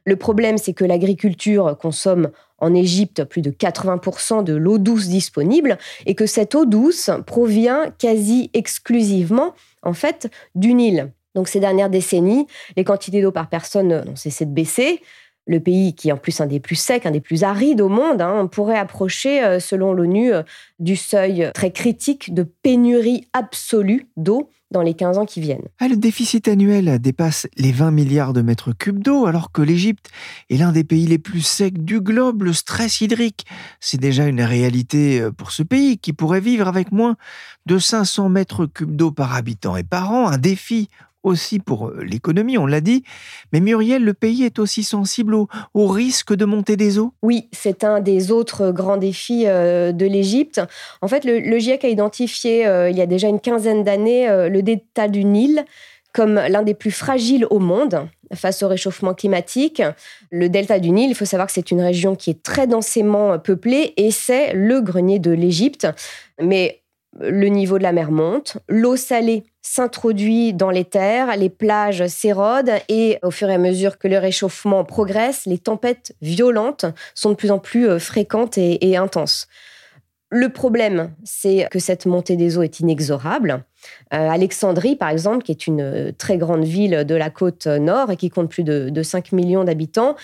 Le 0.09 0.15
problème, 0.15 0.57
c'est 0.57 0.73
que 0.73 0.85
l'agriculture 0.85 1.77
consomme 1.79 2.31
en 2.57 2.73
Égypte 2.73 3.25
plus 3.25 3.43
de 3.43 3.51
80% 3.51 4.43
de 4.43 4.55
l'eau 4.55 4.79
douce 4.79 5.07
disponible 5.07 5.77
et 6.07 6.15
que 6.15 6.25
cette 6.25 6.55
eau 6.55 6.65
douce 6.65 7.11
provient 7.27 7.91
quasi 7.99 8.49
exclusivement, 8.55 9.53
en 9.83 9.93
fait, 9.93 10.31
du 10.55 10.73
Nil. 10.73 11.11
Donc 11.35 11.47
ces 11.47 11.59
dernières 11.59 11.91
décennies, 11.91 12.47
les 12.75 12.83
quantités 12.83 13.21
d'eau 13.21 13.31
par 13.31 13.49
personne 13.49 14.03
ont 14.07 14.15
cessé 14.15 14.47
de 14.47 14.51
baisser. 14.51 14.99
Le 15.47 15.59
pays, 15.59 15.95
qui 15.95 16.09
est 16.09 16.11
en 16.11 16.17
plus 16.17 16.41
un 16.41 16.45
des 16.45 16.59
plus 16.59 16.75
secs, 16.75 17.05
un 17.05 17.11
des 17.11 17.21
plus 17.21 17.43
arides 17.43 17.81
au 17.81 17.89
monde, 17.89 18.21
hein, 18.21 18.47
pourrait 18.47 18.77
approcher, 18.77 19.43
euh, 19.43 19.59
selon 19.59 19.93
l'ONU, 19.93 20.33
euh, 20.33 20.43
du 20.79 20.95
seuil 20.95 21.51
très 21.53 21.71
critique 21.71 22.33
de 22.33 22.43
pénurie 22.43 23.27
absolue 23.33 24.09
d'eau 24.15 24.49
dans 24.71 24.81
les 24.81 24.93
15 24.93 25.17
ans 25.17 25.25
qui 25.25 25.41
viennent. 25.41 25.67
Ah, 25.79 25.87
le 25.87 25.97
déficit 25.97 26.47
annuel 26.47 26.99
dépasse 26.99 27.47
les 27.57 27.71
20 27.71 27.91
milliards 27.91 28.33
de 28.33 28.41
mètres 28.41 28.71
cubes 28.71 29.01
d'eau, 29.01 29.25
alors 29.25 29.51
que 29.51 29.61
l'Égypte 29.61 30.09
est 30.49 30.57
l'un 30.57 30.71
des 30.71 30.83
pays 30.83 31.07
les 31.07 31.17
plus 31.17 31.41
secs 31.41 31.83
du 31.83 32.01
globe. 32.01 32.43
Le 32.43 32.53
stress 32.53 33.01
hydrique, 33.01 33.45
c'est 33.79 33.99
déjà 33.99 34.27
une 34.27 34.41
réalité 34.41 35.21
euh, 35.21 35.31
pour 35.31 35.51
ce 35.51 35.63
pays 35.63 35.97
qui 35.97 36.13
pourrait 36.13 36.41
vivre 36.41 36.67
avec 36.67 36.91
moins 36.91 37.17
de 37.65 37.77
500 37.77 38.29
mètres 38.29 38.65
cubes 38.65 38.95
d'eau 38.95 39.11
par 39.11 39.33
habitant 39.35 39.75
et 39.75 39.83
par 39.83 40.11
an, 40.11 40.27
un 40.27 40.37
défi 40.37 40.89
aussi 41.23 41.59
pour 41.59 41.87
euh, 41.87 42.03
l'économie, 42.03 42.57
on 42.57 42.65
l'a 42.65 42.81
dit. 42.81 43.03
Mais 43.51 43.59
Muriel, 43.59 44.03
le 44.03 44.13
pays 44.13 44.43
est 44.43 44.59
aussi 44.59 44.83
sensible 44.83 45.35
au, 45.35 45.47
risque 45.87 46.33
de 46.33 46.45
montée 46.45 46.77
des 46.77 46.99
eaux? 46.99 47.13
Oui, 47.21 47.49
c'est 47.51 47.83
un 47.83 47.99
des 47.99 48.31
autres 48.31 48.71
grands 48.71 48.97
défis 48.97 49.43
euh, 49.47 49.91
de 49.91 50.05
l'Égypte. 50.05 50.61
En 51.01 51.07
fait, 51.07 51.25
le, 51.25 51.59
GIEC 51.59 51.83
a 51.83 51.89
identifié 51.89 52.67
euh, 52.67 52.89
il 52.89 52.97
y 52.97 53.01
a 53.01 53.05
déjà 53.05 53.27
une 53.27 53.39
quinzaine 53.39 53.83
d'années 53.83 54.27
le 54.49 54.61
delta 54.61 55.07
du 55.07 55.23
Nil 55.23 55.65
comme 56.13 56.35
l'un 56.35 56.63
des 56.63 56.73
plus 56.73 56.91
fragiles 56.91 57.45
au 57.49 57.59
monde 57.59 58.07
face 58.33 58.63
au 58.63 58.67
réchauffement 58.67 59.13
climatique. 59.13 59.81
Le 60.31 60.49
delta 60.49 60.79
du 60.79 60.91
Nil, 60.91 61.11
il 61.11 61.15
faut 61.15 61.25
savoir 61.25 61.47
que 61.47 61.53
c'est 61.53 61.71
une 61.71 61.81
région 61.81 62.15
qui 62.15 62.31
est 62.31 62.41
très 62.41 62.67
densément 62.67 63.37
peuplée 63.37 63.93
et 63.97 64.11
c'est 64.11 64.53
le 64.53 64.81
grenier 64.81 65.19
de 65.19 65.31
l'Égypte. 65.31 65.87
Mais 66.41 66.81
le 67.19 67.47
niveau 67.47 67.77
de 67.77 67.83
la 67.83 67.91
mer 67.91 68.11
monte, 68.11 68.57
l'eau 68.67 68.95
salée 68.95 69.43
s'introduit 69.69 70.51
dans 70.51 70.71
les 70.71 70.83
terres, 70.83 71.37
les 71.37 71.51
plages 71.51 72.07
s'érodent 72.07 72.71
et 72.87 73.19
au 73.21 73.29
fur 73.29 73.51
et 73.51 73.53
à 73.53 73.59
mesure 73.59 73.99
que 73.99 74.07
le 74.07 74.17
réchauffement 74.17 74.83
progresse, 74.83 75.45
les 75.45 75.59
tempêtes 75.59 76.15
violentes 76.23 76.85
sont 77.13 77.29
de 77.29 77.35
plus 77.35 77.51
en 77.51 77.59
plus 77.59 77.87
euh, 77.87 77.99
fréquentes 77.99 78.57
et, 78.57 78.97
intenses. 78.97 79.47
Le 80.31 80.49
problème, 80.49 81.11
c'est 81.23 81.67
que 81.69 81.77
cette 81.77 82.07
montée 82.07 82.35
des 82.35 82.57
eaux 82.57 82.63
est 82.63 82.79
inexorable. 82.79 83.63
Euh, 84.11 84.29
Alexandrie, 84.29 84.95
par 84.95 85.09
exemple, 85.09 85.43
qui 85.43 85.51
est 85.51 85.67
une 85.67 85.81
euh, 85.81 86.11
très 86.17 86.37
grande 86.37 86.63
ville 86.63 87.03
de 87.05 87.15
la 87.15 87.29
côte 87.29 87.67
nord 87.67 88.09
et 88.09 88.17
qui 88.17 88.31
compte 88.31 88.49
plus 88.49 88.63
de, 88.63 88.89
de 88.89 89.03
5 89.03 89.31
millions 89.33 89.63
d'habitants, 89.63 90.15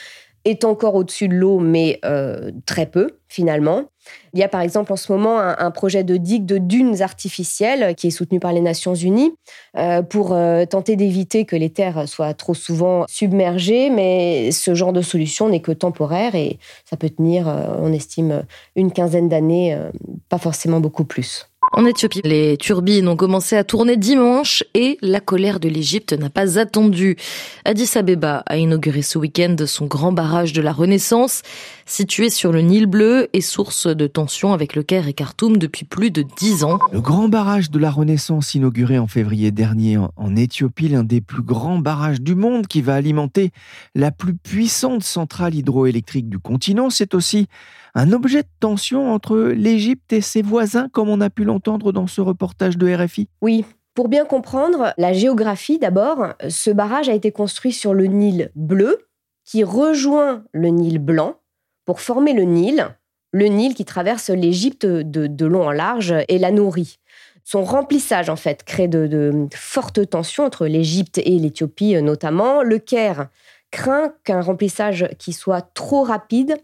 est 0.46 0.64
encore 0.64 0.96
au-dessus 0.96 1.28
de 1.28 1.34
l'eau, 1.34 1.60
mais 1.60 2.00
euh, 2.06 2.52
très 2.66 2.86
peu 2.86 3.18
finalement. 3.28 3.86
Il 4.34 4.40
y 4.40 4.44
a 4.44 4.48
par 4.48 4.62
exemple 4.62 4.94
en 4.94 4.96
ce 4.96 5.12
moment 5.12 5.40
un, 5.40 5.72
projet 5.72 6.04
de 6.04 6.16
digue 6.16 6.46
de 6.46 6.60
dunes 6.60 7.02
artificielles 7.02 7.96
qui 7.96 8.08
est 8.08 8.12
soutenu 8.12 8.40
par 8.40 8.54
les 8.54 8.62
Nations 8.62 8.94
Unies 8.94 9.34
euh, 9.78 10.04
pour 10.04 10.32
euh, 10.32 10.66
tenter 10.66 10.96
d'éviter 10.96 11.46
que 11.46 11.56
les 11.56 11.72
terres 11.72 12.08
soient 12.08 12.36
trop 12.36 12.54
souvent 12.54 13.06
submergées, 13.10 13.90
mais 13.90 14.52
ce 14.52 14.76
genre 14.76 14.94
de 14.94 15.02
solution 15.02 15.50
n'est 15.50 15.60
que 15.60 15.72
temporaire 15.72 16.36
et 16.36 16.60
ça 16.88 16.98
peut 16.98 17.10
tenir, 17.10 17.48
on 17.80 17.92
estime, 17.92 18.44
une 18.76 18.92
quinzaine 18.92 19.28
d'années, 19.28 19.76
pas 20.30 20.38
forcément 20.38 20.80
beaucoup 20.80 21.06
plus. 21.06 21.50
En 21.78 21.86
Éthiopie, 21.86 22.22
les 22.24 22.56
turbines 22.56 23.10
ont 23.10 23.18
commencé 23.18 23.58
à 23.58 23.66
tourner 23.66 23.98
dimanche 23.98 24.64
et 24.74 24.98
la 25.02 25.20
colère 25.20 25.60
de 25.60 25.68
l'Égypte 25.68 26.14
n'a 26.14 26.30
pas 26.30 26.58
attendu. 26.58 27.18
Addis 27.66 27.98
Abeba 27.98 28.44
a 28.46 28.56
inauguré 28.56 29.02
ce 29.02 29.18
week-end 29.18 29.58
son 29.66 29.86
grand 29.86 30.14
barrage 30.14 30.54
de 30.54 30.62
la 30.62 30.72
Renaissance, 30.72 31.42
situé 31.86 32.30
sur 32.30 32.54
le 32.54 32.62
Nil 32.62 32.86
bleu 32.86 33.28
et 33.34 33.42
source 33.42 33.88
de 33.88 34.08
tensions 34.08 34.54
avec 34.54 34.74
le 34.74 34.84
Caire 34.84 35.10
et 35.10 35.14
Khartoum 35.14 35.58
depuis 35.58 35.84
plus 35.84 36.12
de 36.12 36.24
dix 36.38 36.64
ans. 36.64 36.80
Le 36.94 37.02
grand 37.02 37.28
barrage 37.28 37.70
de 37.70 37.78
la 37.78 37.92
Renaissance 37.92 38.56
inauguré 38.56 38.98
en 38.98 39.08
février 39.08 39.52
dernier 39.52 39.98
en 39.98 40.36
Éthiopie, 40.38 40.88
l'un 40.88 41.04
des 41.04 41.20
plus 41.20 41.44
grands 41.44 41.80
barrages 41.80 42.22
du 42.22 42.36
monde 42.36 42.68
qui 42.68 42.82
va 42.82 42.96
alimenter 42.96 43.52
la 43.96 44.12
plus 44.12 44.36
puissante 44.36 45.04
centrale 45.04 45.54
hydroélectrique 45.54 46.30
du 46.30 46.40
continent, 46.40 46.90
c'est 46.90 47.14
aussi 47.14 47.50
un 47.96 48.12
objet 48.12 48.44
de 48.44 48.50
tension 48.60 49.12
entre 49.12 49.38
l'Égypte 49.38 50.12
et 50.14 50.22
ses 50.22 50.42
voisins, 50.42 50.90
comme 50.90 51.10
on 51.10 51.22
a 51.22 51.30
pu 51.30 51.46
l'entendre 51.46 51.94
dans 51.94 52.08
ce 52.08 52.22
reportage 52.22 52.78
de 52.78 52.94
RFI 52.94 53.30
Oui. 53.42 53.66
Pour 53.96 54.10
bien 54.10 54.26
comprendre 54.26 54.94
la 54.98 55.14
géographie 55.14 55.80
d'abord, 55.80 56.34
ce 56.50 56.70
barrage 56.70 57.08
a 57.08 57.14
été 57.14 57.32
construit 57.32 57.72
sur 57.72 57.94
le 57.94 58.08
Nil 58.08 58.52
bleu 58.54 59.08
qui 59.46 59.64
rejoint 59.64 60.44
le 60.52 60.68
Nil 60.68 61.00
blanc 61.00 61.38
pour 61.86 62.02
former 62.02 62.34
le 62.34 62.44
Nil, 62.44 62.90
le 63.32 63.46
Nil 63.46 63.74
qui 63.74 63.86
traverse 63.86 64.30
l'Égypte 64.30 64.86
de, 64.86 65.46
long 65.46 65.68
en 65.68 65.72
large 65.72 66.14
et 66.28 66.38
la 66.38 66.52
nourrit. 66.52 66.98
Son 67.46 67.64
remplissage, 67.64 68.30
en 68.30 68.36
fait, 68.36 68.64
crée 68.64 68.90
de, 68.90 69.48
fortes 69.54 70.10
tensions 70.10 70.44
entre 70.44 70.68
l'Égypte 70.68 71.20
et 71.20 71.40
l'Éthiopie 71.40 72.02
notamment. 72.02 72.64
Le 72.64 72.80
Caire 72.80 73.30
craint 73.72 74.14
qu'un 74.26 74.42
remplissage 74.42 75.08
qui 75.20 75.32
soit 75.32 75.62
trop 75.74 76.04
rapide 76.04 76.58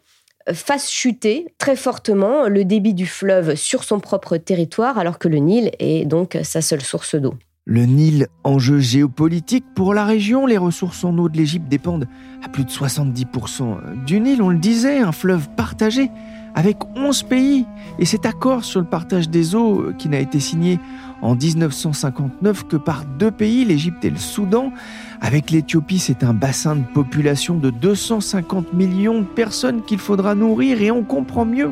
fasse 0.53 0.89
chuter 0.89 1.47
très 1.57 1.75
fortement 1.75 2.47
le 2.47 2.65
débit 2.65 2.93
du 2.93 3.05
fleuve 3.05 3.55
sur 3.55 3.83
son 3.83 3.99
propre 3.99 4.37
territoire, 4.37 4.97
alors 4.97 5.19
que 5.19 5.27
le 5.27 5.37
Nil 5.37 5.71
est 5.79 6.05
donc 6.05 6.37
sa 6.43 6.61
seule 6.61 6.81
source 6.81 7.15
d'eau. 7.15 7.35
Le 7.65 7.85
Nil, 7.85 8.27
enjeu 8.43 8.79
géopolitique 8.79 9.65
pour 9.75 9.93
la 9.93 10.03
région, 10.03 10.47
les 10.47 10.57
ressources 10.57 11.03
en 11.03 11.15
eau 11.19 11.29
de 11.29 11.37
l'Égypte 11.37 11.69
dépendent 11.69 12.07
à 12.43 12.49
plus 12.49 12.65
de 12.65 12.71
70% 12.71 14.03
du 14.03 14.19
Nil, 14.19 14.41
on 14.41 14.49
le 14.49 14.57
disait, 14.57 14.97
un 14.97 15.11
fleuve 15.11 15.47
partagé 15.55 16.09
avec 16.55 16.77
11 16.95 17.23
pays. 17.23 17.65
Et 17.99 18.05
cet 18.05 18.25
accord 18.25 18.63
sur 18.63 18.79
le 18.79 18.87
partage 18.87 19.29
des 19.29 19.55
eaux, 19.55 19.93
qui 19.97 20.09
n'a 20.09 20.19
été 20.19 20.39
signé 20.39 20.79
en 21.21 21.35
1959 21.35 22.67
que 22.67 22.77
par 22.77 23.05
deux 23.05 23.31
pays, 23.31 23.63
l'Égypte 23.63 24.03
et 24.03 24.09
le 24.09 24.17
Soudan. 24.17 24.71
Avec 25.23 25.51
l'Éthiopie, 25.51 25.99
c'est 25.99 26.23
un 26.23 26.33
bassin 26.33 26.75
de 26.75 26.83
population 26.83 27.55
de 27.55 27.69
250 27.69 28.73
millions 28.73 29.19
de 29.19 29.25
personnes 29.25 29.83
qu'il 29.83 29.99
faudra 29.99 30.33
nourrir 30.33 30.81
et 30.81 30.89
on 30.89 31.03
comprend 31.03 31.45
mieux 31.45 31.71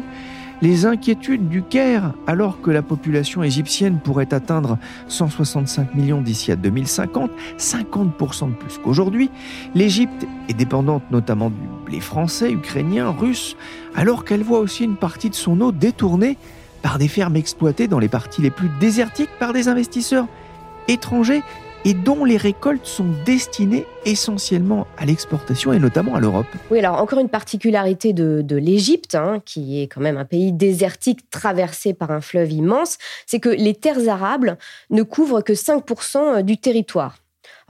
les 0.61 0.85
inquiétudes 0.85 1.47
du 1.49 1.63
Caire, 1.63 2.13
alors 2.27 2.61
que 2.61 2.69
la 2.69 2.81
population 2.81 3.41
égyptienne 3.43 3.99
pourrait 4.03 4.33
atteindre 4.33 4.77
165 5.07 5.95
millions 5.95 6.21
d'ici 6.21 6.51
à 6.51 6.55
2050, 6.57 7.31
50% 7.57 8.49
de 8.49 8.55
plus 8.55 8.77
qu'aujourd'hui, 8.77 9.31
l'Égypte 9.73 10.27
est 10.49 10.53
dépendante 10.53 11.03
notamment 11.11 11.49
du 11.49 11.55
blé 11.85 12.01
français, 12.01 12.51
ukrainien, 12.51 13.09
russe, 13.09 13.55
alors 13.95 14.25
qu'elle 14.25 14.43
voit 14.43 14.59
aussi 14.59 14.83
une 14.83 14.97
partie 14.97 15.29
de 15.29 15.35
son 15.35 15.59
eau 15.61 15.71
détournée 15.71 16.37
par 16.81 16.97
des 16.97 17.07
fermes 17.07 17.35
exploitées 17.35 17.87
dans 17.87 17.99
les 17.99 18.09
parties 18.09 18.41
les 18.41 18.51
plus 18.51 18.69
désertiques 18.79 19.31
par 19.39 19.53
des 19.53 19.69
investisseurs 19.69 20.27
étrangers 20.87 21.41
et 21.85 21.93
dont 21.93 22.25
les 22.25 22.37
récoltes 22.37 22.85
sont 22.85 23.07
destinées 23.25 23.85
essentiellement 24.05 24.87
à 24.97 25.05
l'exportation 25.05 25.73
et 25.73 25.79
notamment 25.79 26.15
à 26.15 26.19
l'Europe. 26.19 26.47
Oui, 26.71 26.79
alors 26.79 27.01
encore 27.01 27.19
une 27.19 27.29
particularité 27.29 28.13
de, 28.13 28.55
l'Égypte, 28.55 29.15
hein, 29.15 29.41
qui 29.45 29.81
est 29.81 29.87
quand 29.87 30.01
même 30.01 30.17
un 30.17 30.25
pays 30.25 30.51
désertique 30.51 31.29
traversé 31.29 31.93
par 31.93 32.11
un 32.11 32.21
fleuve 32.21 32.51
immense, 32.51 32.97
c'est 33.25 33.39
que 33.39 33.49
les 33.49 33.73
terres 33.73 34.09
arables 34.09 34.57
ne 34.89 35.03
couvrent 35.03 35.41
que 35.41 35.53
5% 35.53 36.43
du 36.43 36.57
territoire. 36.57 37.17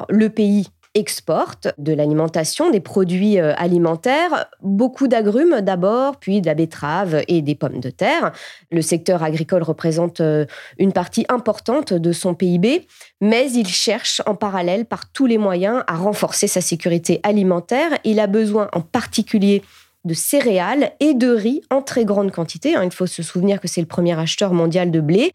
le 0.10 0.30
pays 0.30 0.70
exporte 0.96 1.68
de 1.78 1.94
l'alimentation, 1.94 2.72
des 2.72 2.80
produits 2.80 3.40
euh, 3.40 3.54
alimentaires, 3.58 4.48
beaucoup 4.62 5.08
d'agrumes 5.08 5.62
d'abord, 5.62 6.18
puis 6.18 6.42
de 6.42 6.48
la 6.48 6.56
betterave 6.56 7.22
et 7.28 7.42
des 7.42 7.56
pommes 7.56 7.80
de 7.80 7.90
terre. 7.92 8.32
Le 8.72 8.82
secteur 8.82 9.22
agricole 9.22 9.62
représente 9.62 10.20
euh, 10.20 10.46
une 10.80 10.92
partie 10.92 11.26
importante 11.30 11.94
de 11.94 12.12
son 12.12 12.34
PIB, 12.34 12.88
mais 13.22 13.52
il 13.52 13.68
cherche 13.68 14.22
en 14.26 14.36
parallèle 14.36 14.86
par 14.86 15.12
tous 15.12 15.28
les 15.28 15.38
moyens 15.38 15.84
à 15.88 15.96
renforcer 15.96 16.48
sa 16.48 16.62
sécurité 16.62 17.20
alimentaire. 17.24 17.92
Il 18.04 18.20
a 18.20 18.28
besoin 18.28 18.68
en 18.74 18.82
particulier 18.82 19.62
de 20.06 20.14
céréales 20.14 20.92
et 21.00 21.14
de 21.14 21.30
riz 21.30 21.62
en 21.70 21.82
très 21.82 22.06
grande 22.06 22.32
quantité. 22.32 22.76
Hein. 22.76 22.84
Il 22.84 22.92
faut 22.92 23.08
se 23.08 23.24
souvenir 23.24 23.60
que 23.60 23.68
c'est 23.68 23.82
le 23.82 23.88
premier 23.88 24.18
acheteur 24.18 24.54
mondial 24.54 24.92
de 24.92 25.02
blé. 25.02 25.34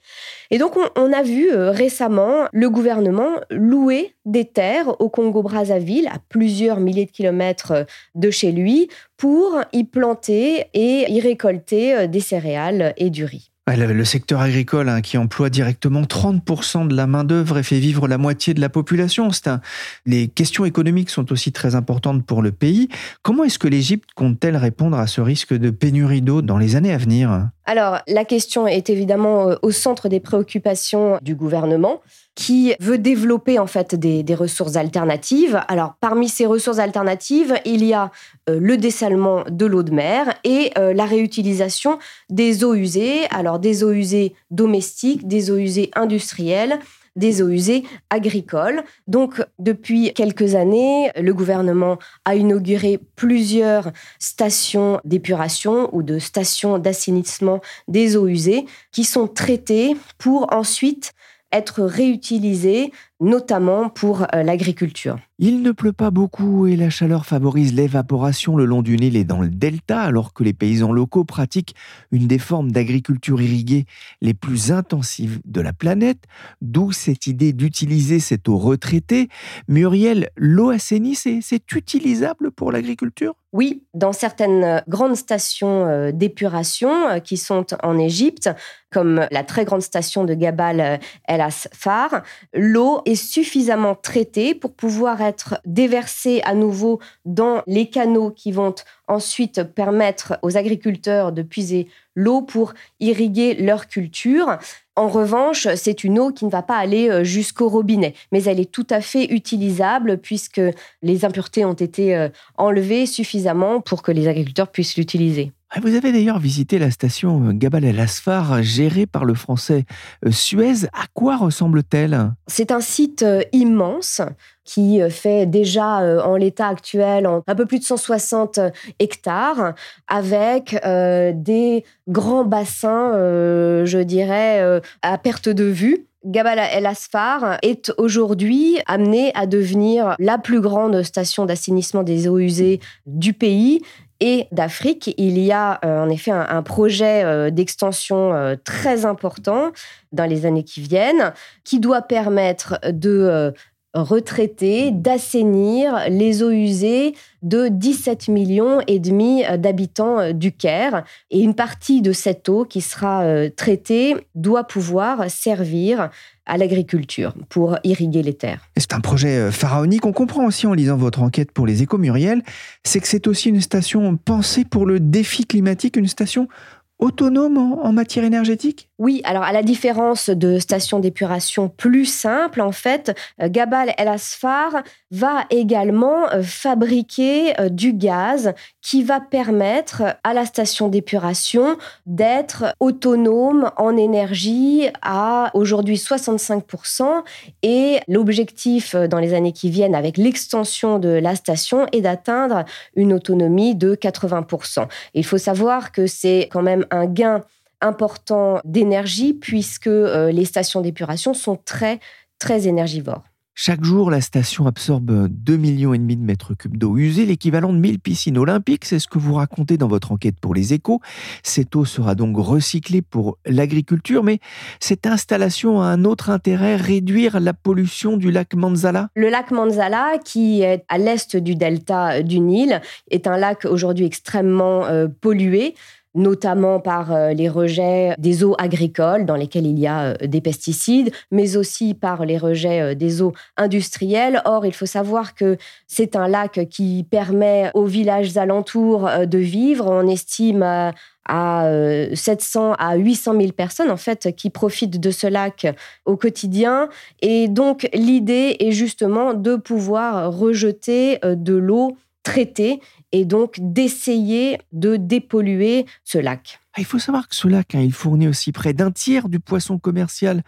Et 0.51 0.59
donc, 0.59 0.77
on, 0.97 1.13
a 1.13 1.23
vu 1.23 1.53
euh, 1.53 1.71
récemment 1.71 2.47
le 2.53 2.71
gouvernement 2.71 3.37
louer 3.51 4.15
des 4.25 4.45
terres 4.45 5.01
au 5.01 5.09
Congo-Brazzaville, 5.09 6.09
à 6.09 6.19
plusieurs 6.29 6.81
milliers 6.81 7.07
de 7.07 7.11
kilomètres 7.11 7.73
euh, 7.73 7.85
de 8.15 8.31
chez 8.31 8.53
lui, 8.53 8.89
pour 9.17 9.61
y 9.73 9.85
planter 9.85 10.67
et 10.75 11.11
y 11.11 11.21
récolter 11.21 11.95
euh, 11.95 12.07
des 12.07 12.21
céréales 12.21 12.95
et 12.97 13.11
du 13.11 13.25
riz. 13.25 13.54
Le 13.67 14.05
secteur 14.05 14.43
agricole 14.43 14.91
hein, 14.91 15.01
qui 15.01 15.17
emploie 15.17 15.49
directement 15.49 16.03
30% 16.03 16.87
de 16.87 16.95
la 16.95 17.07
main-d'œuvre 17.07 17.57
et 17.57 17.63
fait 17.63 17.79
vivre 17.79 18.07
la 18.07 18.19
moitié 18.19 18.53
de 18.53 18.61
la 18.61 18.69
population. 18.69 19.31
Un... 19.47 19.61
Les 20.05 20.29
questions 20.29 20.67
économiques 20.67 21.09
sont 21.09 21.33
aussi 21.33 21.51
très 21.51 21.75
importantes 21.75 22.27
pour 22.27 22.43
le 22.43 22.53
pays. 22.53 22.91
Comment 23.23 23.43
est-ce 23.43 23.59
que 23.59 23.67
l'Égypte 23.67 24.11
compte-t-elle 24.15 24.59
répondre 24.59 24.99
à 24.99 25.07
ce 25.07 25.23
risque 25.23 25.55
de 25.55 25.71
pénurie 25.71 26.21
d'eau 26.21 26.43
dans 26.43 26.59
les 26.59 26.77
années 26.77 26.93
à 26.93 26.99
venir? 26.99 27.49
Alors, 27.65 28.01
la 28.07 28.27
question 28.27 28.67
est 28.67 28.91
évidemment 28.91 29.49
euh, 29.49 29.55
au 29.63 29.71
centre 29.71 30.11
des 30.11 30.21
préoccupations 30.21 31.19
du 31.23 31.35
gouvernement 31.35 32.03
qui 32.35 32.75
veut 32.81 32.99
développer 32.99 33.59
en 33.59 33.67
fait 33.67 33.95
des, 33.95 34.35
ressources 34.35 34.77
alternatives. 34.77 35.61
Alors 35.69 35.95
parmi 36.01 36.29
ces 36.29 36.47
ressources 36.47 36.79
alternatives, 36.79 37.55
il 37.65 37.85
y 37.85 37.93
a 37.93 38.11
euh, 38.49 38.59
le 38.61 38.77
dessalement 38.77 39.45
de 39.49 39.67
l'eau 39.67 39.85
de 39.85 39.93
mer 39.93 40.35
et 40.43 40.73
euh, 40.77 40.93
la 40.93 41.05
réutilisation 41.05 41.99
des 42.31 42.65
eaux 42.65 42.75
usées. 42.75 43.27
Alors 43.31 43.61
des 43.61 43.85
eaux 43.85 43.93
usées 43.93 44.35
domestiques, 44.51 45.29
des 45.29 45.51
eaux 45.51 45.59
usées 45.59 45.91
industrielles 45.95 46.81
des 47.17 47.43
eaux 47.43 47.49
usées 47.49 47.85
agricoles. 48.11 48.83
Donc, 49.07 49.41
depuis 49.59 50.13
quelques 50.15 50.55
années, 50.55 51.11
le 51.17 51.33
gouvernement 51.33 51.99
a 52.25 52.35
inauguré 52.35 52.99
plusieurs 53.17 53.93
stations 54.19 55.01
d'épuration 55.05 55.95
ou 55.95 56.03
de 56.03 56.19
stations 56.19 56.79
d'assainissement 56.79 57.61
des 57.89 58.17
eaux 58.17 58.27
usées 58.27 58.67
qui 58.91 59.05
sont 59.05 59.29
traitées 59.29 59.97
pour 60.19 60.53
ensuite 60.53 61.13
être 61.57 61.83
réutilisés, 61.83 62.93
notamment 63.25 63.89
pour 63.89 64.23
euh, 64.23 64.43
l'agriculture. 64.43 65.19
Il 65.41 65.63
ne 65.63 65.73
pleut 65.73 65.93
pas 65.93 66.13
beaucoup 66.13 66.69
et 66.69 66.77
la 66.77 66.91
chaleur 66.91 67.27
favorise 67.27 67.75
l'évaporation 67.75 68.57
le 68.57 68.67
long 68.67 68.83
du 68.83 68.97
Nil 68.97 69.17
et 69.17 69.25
dans 69.25 69.41
le 69.41 69.49
delta, 69.49 70.01
alors 70.01 70.33
que 70.33 70.45
les 70.45 70.53
paysans 70.53 70.93
locaux 70.93 71.25
pratiquent 71.25 71.75
une 72.13 72.29
des 72.29 72.39
formes 72.39 72.71
d'agriculture 72.71 73.43
irriguée 73.43 73.87
les 74.21 74.35
plus 74.35 74.71
intensives 74.71 75.41
de 75.45 75.61
la 75.61 75.73
planète, 75.73 76.23
d'où 76.61 76.93
cette 76.93 77.27
idée 77.27 77.53
d'utiliser 77.53 78.21
cette 78.21 78.49
eau 78.49 78.59
retraitée. 78.59 79.29
Muriel, 79.67 80.31
l'eau 80.37 80.71
assainie, 80.71 81.17
c'est 81.17 81.73
utilisable 81.73 82.53
pour 82.53 82.71
l'agriculture? 82.71 83.35
Oui, 83.53 83.85
dans 83.95 84.13
certaines 84.13 84.83
grandes 84.89 85.15
stations 85.17 85.87
euh, 85.87 86.11
d'épuration 86.11 87.09
euh, 87.09 87.19
qui 87.21 87.37
sont 87.37 87.67
en 87.85 87.97
Égypte, 87.99 88.51
comme 88.91 89.27
la 89.31 89.45
très 89.45 89.65
grande 89.65 89.83
station 89.83 90.25
de 90.25 90.35
Gabal 90.35 91.01
El 91.29 91.41
Asfar, 91.41 92.23
l'eau 92.53 93.01
est 93.07 93.14
suffisamment 93.17 93.95
traitée 93.95 94.55
pour 94.55 94.73
pouvoir 94.73 95.21
être 95.21 95.61
déversée 95.65 96.41
à 96.45 96.55
nouveau 96.55 97.01
dans 97.25 97.63
les 97.67 97.89
canaux 97.91 98.31
qui 98.31 98.53
vont 98.53 98.75
ensuite 99.09 99.63
permettre 99.63 100.39
aux 100.43 100.57
agriculteurs 100.57 101.33
de 101.33 101.43
puiser 101.43 101.89
l'eau 102.15 102.43
pour 102.43 102.75
irriguer 103.01 103.55
leur 103.55 103.89
culture. 103.89 104.59
En 104.97 105.09
revanche, 105.09 105.67
c'est 105.75 106.05
une 106.05 106.19
eau 106.19 106.31
qui 106.31 106.45
ne 106.45 106.51
va 106.51 106.63
pas 106.63 106.77
aller 106.77 107.11
euh, 107.11 107.25
jusqu'au 107.25 107.69
robinet, 107.69 108.15
mais 108.31 108.45
elle 108.45 108.61
est 108.61 108.71
tout 108.71 108.87
à 108.91 109.01
fait 109.01 109.25
utilisable 109.25 110.19
puisque 110.19 110.61
les 111.03 111.25
impuretés 111.25 111.65
ont 111.65 111.73
été 111.73 112.17
euh, 112.17 112.29
enlevées 112.57 113.07
suffisamment 113.07 113.81
pour 113.81 114.03
que 114.03 114.13
les 114.13 114.29
agriculteurs 114.29 114.69
puissent 114.69 114.97
l'utiliser. 114.97 115.53
Ah, 115.77 115.81
vous 115.83 115.97
avez 115.97 116.13
d'ailleurs 116.13 116.39
visité 116.39 116.79
la 116.79 116.93
station 116.93 117.49
euh, 117.49 117.53
Gabal 117.53 117.85
El 117.85 117.99
Asfar, 117.99 118.63
gérée 118.63 119.07
par 119.07 119.25
le 119.25 119.35
français 119.35 119.87
Suez. 120.31 120.85
À 120.93 121.07
quoi 121.15 121.37
ressemble-t-elle? 121.37 122.31
C'est 122.47 122.71
un 122.71 122.81
site 122.81 123.25
immense 123.51 124.21
qui 124.65 125.01
fait 125.11 125.47
déjà 125.47 126.25
en 126.25 126.37
l'état 126.37 126.69
actuel 126.69 127.27
un 127.27 127.55
peu 127.57 127.67
plus 127.67 127.81
de 127.81 127.85
160 127.85 128.61
hectares, 129.01 129.75
avec 130.07 130.75
des 130.85 131.85
grands 132.09 132.45
bassins, 132.45 133.13
je 133.13 133.99
dirais, 133.99 134.81
à 135.03 135.19
perte 135.19 135.51
de 135.51 135.65
vue. 135.65 136.07
Gabal 136.25 136.59
El 136.59 136.87
Asfar 136.87 137.59
est 137.61 137.93
aujourd'hui 137.99 138.79
amené 138.87 139.31
à 139.35 139.47
devenir 139.47 140.17
la 140.19 140.39
plus 140.39 140.63
grande 140.63 141.03
station 141.03 141.45
d'assainissement 141.45 142.03
des 142.03 142.29
eaux 142.29 142.39
usées 142.39 142.81
du 143.05 143.35
pays 143.35 143.83
et 144.21 144.47
d'Afrique. 144.53 145.15
Il 145.19 145.39
y 145.39 145.53
a 145.53 145.81
euh, 145.85 146.05
en 146.05 146.09
effet 146.09 146.31
un, 146.31 146.63
projet 146.63 147.25
euh, 147.25 147.51
d'extension 147.51 148.33
euh, 148.33 148.57
très 148.63 149.05
important 149.07 149.73
dans 150.13 150.25
les 150.25 150.47
années 150.47 150.65
qui 150.65 150.81
viennent 150.81 151.33
qui 151.65 151.81
doit 151.81 152.03
permettre 152.03 152.79
de 152.91 153.53
retraiter, 153.95 154.91
d'assainir 154.91 156.09
les 156.09 156.43
eaux 156.43 156.51
usées 156.51 157.15
de 157.43 157.69
17 157.69 158.29
millions 158.29 158.81
et 158.87 158.99
demi 158.99 159.43
d'habitants 159.59 160.33
du 160.33 160.53
Caire. 160.53 161.05
Et 161.31 161.41
une 161.41 161.55
partie 161.55 162.03
de 162.03 162.13
cette 162.13 162.49
eau 162.49 162.65
qui 162.65 162.81
sera 162.81 163.23
euh, 163.23 163.51
traitée 163.55 164.17
doit 164.35 164.65
pouvoir 164.65 165.31
servir 165.31 166.11
à 166.47 166.59
l'agriculture 166.59 167.35
pour 167.49 167.79
irriguer 167.85 168.23
les 168.23 168.35
terres. 168.35 168.69
C'est 168.77 168.93
un 168.93 169.01
projet 169.01 169.37
euh, 169.37 169.51
pharaonique. 169.51 170.05
On 170.05 170.13
comprend 170.13 170.45
aussi 170.45 170.67
en 170.67 170.75
lisant 170.75 170.97
votre 170.97 171.23
enquête 171.23 171.53
pour 171.53 171.67
les 171.67 171.83
échos 171.83 171.99
Muriel, 171.99 172.43
c'est 172.85 173.01
que 173.01 173.09
c'est 173.09 173.27
aussi 173.27 173.49
une 173.49 173.61
station 173.61 174.17
pensée 174.17 174.65
pour 174.65 174.87
le 174.87 175.01
défi 175.01 175.47
climatique, 175.47 175.97
une 175.97 176.09
station 176.09 176.49
autonome 176.99 177.59
en, 177.59 177.93
matière 177.93 178.25
énergétique? 178.25 178.89
Oui, 178.99 179.21
alors 179.25 179.43
à 179.43 179.53
la 179.53 179.63
différence 179.63 180.31
de 180.31 180.59
stations 180.59 181.01
d'épuration 181.01 181.69
plus 181.69 182.05
simples, 182.05 182.61
en 182.61 182.73
fait, 182.73 183.17
euh, 183.43 183.49
Gabal 183.49 183.93
El 183.99 184.09
Asfar 184.09 184.83
va 185.11 185.45
également 185.51 186.31
euh, 186.31 186.43
fabriquer 186.43 187.59
euh, 187.61 187.69
du 187.69 187.93
gaz 187.93 188.53
qui 188.81 189.03
va 189.03 189.21
permettre 189.21 190.17
à 190.23 190.33
la 190.33 190.47
station 190.47 190.89
d'épuration 190.89 191.77
d'être 192.07 192.75
autonome 192.79 193.71
en 193.77 193.97
énergie 193.97 194.89
à 195.03 195.51
aujourd'hui 195.55 195.97
65% 195.97 197.23
et 197.63 197.99
l'objectif 198.07 198.95
dans 198.95 199.19
les 199.19 199.35
années 199.35 199.53
qui 199.53 199.71
viennent 199.71 199.95
avec 199.95 200.17
l'extension 200.17 200.99
de 200.99 201.09
la 201.09 201.35
station 201.35 201.87
est 201.93 202.03
d'atteindre 202.03 202.65
une 202.95 203.13
autonomie 203.13 203.75
de 203.75 203.95
80%. 203.95 204.87
Il 205.15 205.25
faut 205.25 205.39
savoir 205.39 205.93
que 205.93 206.07
c'est 206.07 206.49
quand 206.53 206.63
même 206.63 206.84
un 206.91 207.07
gain 207.07 207.43
important 207.81 208.61
d'énergie 208.65 209.35
puisque 209.35 209.87
euh, 209.87 210.33
les 210.33 210.45
stations 210.45 210.81
d'épuration 210.81 211.35
sont 211.35 211.57
très, 211.57 212.01
très 212.39 212.67
énergivores. 212.67 213.25
Chaque 213.57 213.85
jour, 213.85 214.11
la 214.11 214.21
station 214.21 214.67
absorbe 214.67 215.29
2,5 215.29 215.57
millions 215.59 215.95
et 215.95 215.99
demi 215.99 216.17
de 216.17 216.23
mètres 216.23 216.55
cubes 216.55 216.77
d'eau 216.77 216.97
usée, 216.97 217.25
l'équivalent 217.25 217.73
de 217.73 217.79
1000 217.79 218.01
piscines 218.01 218.37
olympiques. 218.37 218.85
C'est 218.85 218.99
ce 218.99 219.07
que 219.07 219.21
vous 219.21 219.35
racontez 219.35 219.77
dans 219.77 219.87
votre 219.87 220.11
enquête 220.11 220.41
pour 220.41 220.55
les 220.55 220.75
échos. 220.75 221.01
Cette 221.45 221.77
eau 221.77 221.85
sera 221.85 222.17
donc 222.17 222.37
recyclée 222.37 223.01
pour 223.01 223.39
l'agriculture, 223.47 224.25
mais 224.25 224.41
cette 224.81 225.07
installation 225.07 225.81
a 225.81 225.85
un 225.85 226.05
autre 226.05 226.31
intérêt, 226.31 226.75
réduire 226.75 227.39
la 227.39 227.53
pollution 227.53 228.17
du 228.17 228.33
lac 228.33 228.55
Manzala. 228.55 229.11
Le 229.15 229.29
lac 229.29 229.53
Manzala, 229.53 230.19
qui 230.25 230.63
est 230.63 230.85
à 230.89 230.99
l'est 230.99 231.37
du 231.37 231.55
delta 231.55 232.23
du 232.23 232.41
Nil, 232.41 232.81
est 233.13 233.29
un 233.29 233.37
lac 233.37 233.67
aujourd'hui 233.67 234.05
extrêmement 234.05 234.85
euh, 234.87 235.07
pollué 235.07 235.77
notamment 236.15 236.81
par 236.81 237.13
euh, 237.13 237.33
les 237.33 237.49
rejets 237.49 238.15
des 238.19 238.45
eaux 238.45 238.55
agricoles 238.59 239.27
dans 239.27 239.37
lesquelles 239.37 239.67
il 239.67 239.79
y 239.79 239.87
a 239.87 240.05
euh, 240.05 240.15
des 240.27 240.41
pesticides, 240.41 241.11
mais 241.31 241.57
aussi 241.57 241.95
par 241.95 242.25
les 242.25 242.39
rejets 242.39 242.81
euh, 242.81 242.95
des 242.95 243.21
eaux 243.21 243.33
industrielles. 243.57 244.41
Or, 244.45 244.65
il 244.65 244.73
faut 244.73 244.87
savoir 244.87 245.35
que 245.35 245.57
c'est 245.87 246.17
un 246.17 246.29
lac 246.29 246.69
qui 246.71 247.05
permet 247.11 247.71
aux 247.75 247.85
villages 247.85 248.37
alentours 248.37 249.09
de 249.27 249.39
vivre. 249.39 249.87
On 249.89 250.09
estime 250.09 250.93
à 251.27 251.71
700 252.15 252.75
à 252.79 252.97
800 252.97 253.41
000 253.41 253.53
personnes 253.53 253.91
en 253.91 253.97
fait 253.97 254.35
qui 254.37 254.51
profitent 254.51 255.01
de 255.01 255.11
ce 255.11 255.27
lac 255.27 255.67
au 256.05 256.17
quotidien 256.17 256.89
et 257.23 257.49
donc 257.49 257.89
l'idée 257.95 258.57
est 258.61 258.73
justement 258.73 259.33
de 259.33 259.57
pouvoir 259.57 260.37
rejeter 260.37 261.19
de 261.23 261.55
l'eau 261.55 261.97
traitée 262.25 262.81
et 263.15 263.25
donc 263.25 263.61
d'essayer 263.61 264.59
de 264.73 264.97
dépolluer 264.97 265.87
ce 266.03 266.19
lac. 266.19 266.59
Ah, 266.73 266.81
il 266.81 266.85
faut 266.85 266.99
savoir 266.99 267.29
que 267.29 267.37
ce 267.37 267.47
lac, 267.47 267.77
hein, 267.77 267.81
il 267.81 267.93
fournit 267.93 268.27
aussi 268.27 268.51
près 268.51 268.73
d'un 268.73 268.91
tiers 268.91 269.29
du 269.29 269.39
poisson 269.39 269.79
commercial 269.79 270.43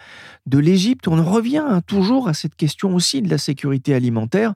de 0.47 0.59
l'Égypte. 0.59 1.07
On 1.07 1.23
revient 1.23 1.63
hein, 1.65 1.81
toujours 1.83 2.29
à 2.29 2.35
cette 2.35 2.57
question 2.57 2.93
aussi 2.97 3.23
de 3.23 3.31
la 3.31 3.39
sécurité 3.39 3.95
alimentaire. 3.95 4.53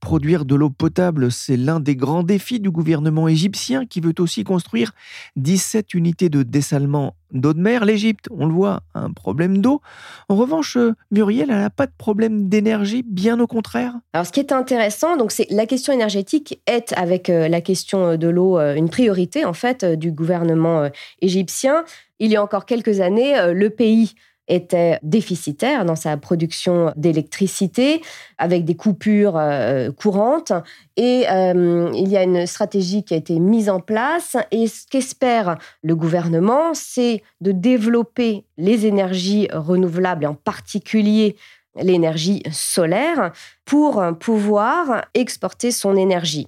Produire 0.00 0.44
de 0.44 0.54
l'eau 0.54 0.68
potable, 0.68 1.32
c'est 1.32 1.56
l'un 1.56 1.80
des 1.80 1.96
grands 1.96 2.22
défis 2.22 2.60
du 2.60 2.70
gouvernement 2.70 3.28
égyptien 3.28 3.86
qui 3.86 4.00
veut 4.00 4.12
aussi 4.18 4.44
construire 4.44 4.92
17 5.36 5.94
unités 5.94 6.28
de 6.28 6.42
dessalement 6.42 7.16
d'eau 7.34 7.52
de 7.52 7.60
mer. 7.60 7.84
L'Égypte, 7.84 8.26
on 8.30 8.46
le 8.46 8.52
voit, 8.52 8.80
un 8.94 9.12
problème 9.12 9.58
d'eau. 9.58 9.80
En 10.28 10.36
revanche, 10.36 10.76
euh, 10.76 10.94
Muriel, 11.10 11.50
elle 11.50 11.58
n'a 11.58 11.70
pas 11.70 11.86
de 11.86 11.92
problème 11.96 12.48
d'énergie, 12.48 13.02
bien 13.06 13.38
au 13.40 13.46
contraire. 13.46 13.94
Alors, 14.12 14.26
ce 14.26 14.32
qui 14.32 14.40
est 14.40 14.52
intéressant, 14.52 15.16
donc, 15.16 15.32
c'est 15.32 15.46
la 15.50 15.66
question 15.66 15.92
énergétique 15.92 16.60
est 16.66 16.92
avec 16.96 17.28
euh, 17.28 17.48
la 17.48 17.60
question 17.60 18.16
de 18.16 18.28
l'eau 18.28 18.58
une 18.58 18.88
priorité 18.88 19.44
en 19.44 19.52
fait 19.52 19.84
du 19.84 20.12
gouvernement 20.12 20.88
égyptien. 21.20 21.84
Il 22.18 22.30
y 22.30 22.36
a 22.36 22.42
encore 22.42 22.66
quelques 22.66 23.00
années, 23.00 23.34
le 23.52 23.70
pays 23.70 24.14
était 24.48 24.98
déficitaire 25.02 25.84
dans 25.84 25.96
sa 25.96 26.16
production 26.16 26.92
d'électricité, 26.96 28.02
avec 28.38 28.64
des 28.64 28.74
coupures 28.74 29.36
euh, 29.36 29.90
courantes. 29.92 30.52
Et 30.96 31.24
euh, 31.30 31.90
il 31.94 32.08
y 32.08 32.16
a 32.16 32.22
une 32.22 32.46
stratégie 32.46 33.04
qui 33.04 33.14
a 33.14 33.16
été 33.16 33.38
mise 33.38 33.68
en 33.68 33.80
place. 33.80 34.36
Et 34.50 34.66
ce 34.66 34.86
qu'espère 34.90 35.56
le 35.82 35.96
gouvernement, 35.96 36.74
c'est 36.74 37.22
de 37.40 37.52
développer 37.52 38.44
les 38.58 38.86
énergies 38.86 39.48
renouvelables, 39.52 40.24
et 40.24 40.28
en 40.28 40.34
particulier 40.34 41.36
l'énergie 41.76 42.42
solaire, 42.52 43.32
pour 43.64 44.02
pouvoir 44.20 45.06
exporter 45.14 45.72
son 45.72 45.96
énergie. 45.96 46.46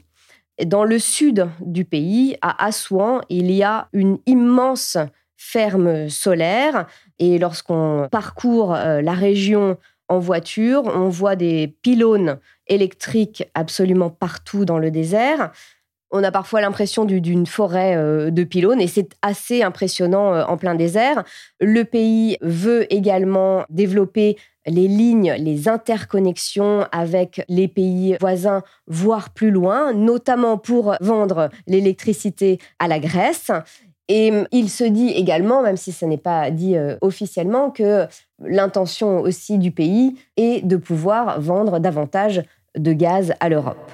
Dans 0.65 0.85
le 0.85 0.99
sud 0.99 1.49
du 1.61 1.85
pays, 1.85 2.37
à 2.41 2.65
Assouan, 2.65 3.21
il 3.29 3.51
y 3.51 3.63
a 3.63 3.89
une 3.93 4.19
immense 4.27 4.97
ferme 5.37 6.09
solaire. 6.09 6.87
Et 7.19 7.39
lorsqu'on 7.39 8.09
parcourt 8.11 8.75
euh, 8.75 9.01
la 9.03 9.13
région 9.13 9.77
en 10.09 10.19
voiture, 10.19 10.85
on 10.87 11.09
voit 11.09 11.37
des 11.37 11.77
pylônes 11.83 12.39
électriques 12.69 13.45
absolument 13.55 14.11
partout 14.11 14.65
dans 14.65 14.79
le 14.79 14.91
désert. 14.91 15.51
On 16.13 16.23
a 16.23 16.31
parfois 16.31 16.61
l'impression 16.61 17.05
d'une 17.05 17.47
forêt 17.47 17.97
euh, 17.97 18.31
de 18.31 18.45
pylônes 18.45 18.81
et 18.81 18.87
c'est 18.87 19.11
assez 19.23 19.63
impressionnant 19.63 20.35
euh, 20.35 20.45
en 20.45 20.57
plein 20.57 20.77
désert. 20.77 21.25
Le 21.61 21.83
pays 21.83 22.39
veut 22.41 22.93
également 22.93 23.65
développer 23.71 24.37
les 24.67 24.89
lignes, 24.89 25.35
les 25.39 25.69
interconnexions 25.69 26.87
avec 26.93 27.45
les 27.49 27.69
pays 27.69 28.17
voisins, 28.21 28.63
voire 28.87 29.31
plus 29.31 29.51
loin, 29.51 29.93
notamment 29.93 30.59
pour 30.59 30.97
vendre 31.01 31.51
l'électricité 31.67 32.59
à 32.79 32.89
la 32.89 32.99
Grèce. 32.99 33.51
Et 34.09 34.31
hum, 34.31 34.47
il 34.53 34.71
se 34.71 34.85
dit 34.85 35.09
également, 35.09 35.63
même 35.63 35.77
si 35.77 35.93
ce 35.93 36.05
n'est 36.05 36.17
pas 36.17 36.51
dit 36.51 36.77
euh, 36.77 36.97
officiellement, 37.01 37.71
que 37.71 38.07
l'intention 38.41 39.21
aussi 39.21 39.59
du 39.59 39.71
pays 39.71 40.17
est 40.37 40.65
de 40.65 40.77
pouvoir 40.77 41.41
vendre 41.41 41.79
davantage 41.79 42.43
de 42.77 42.93
gaz 42.93 43.33
à 43.41 43.49
l'Europe. 43.49 43.91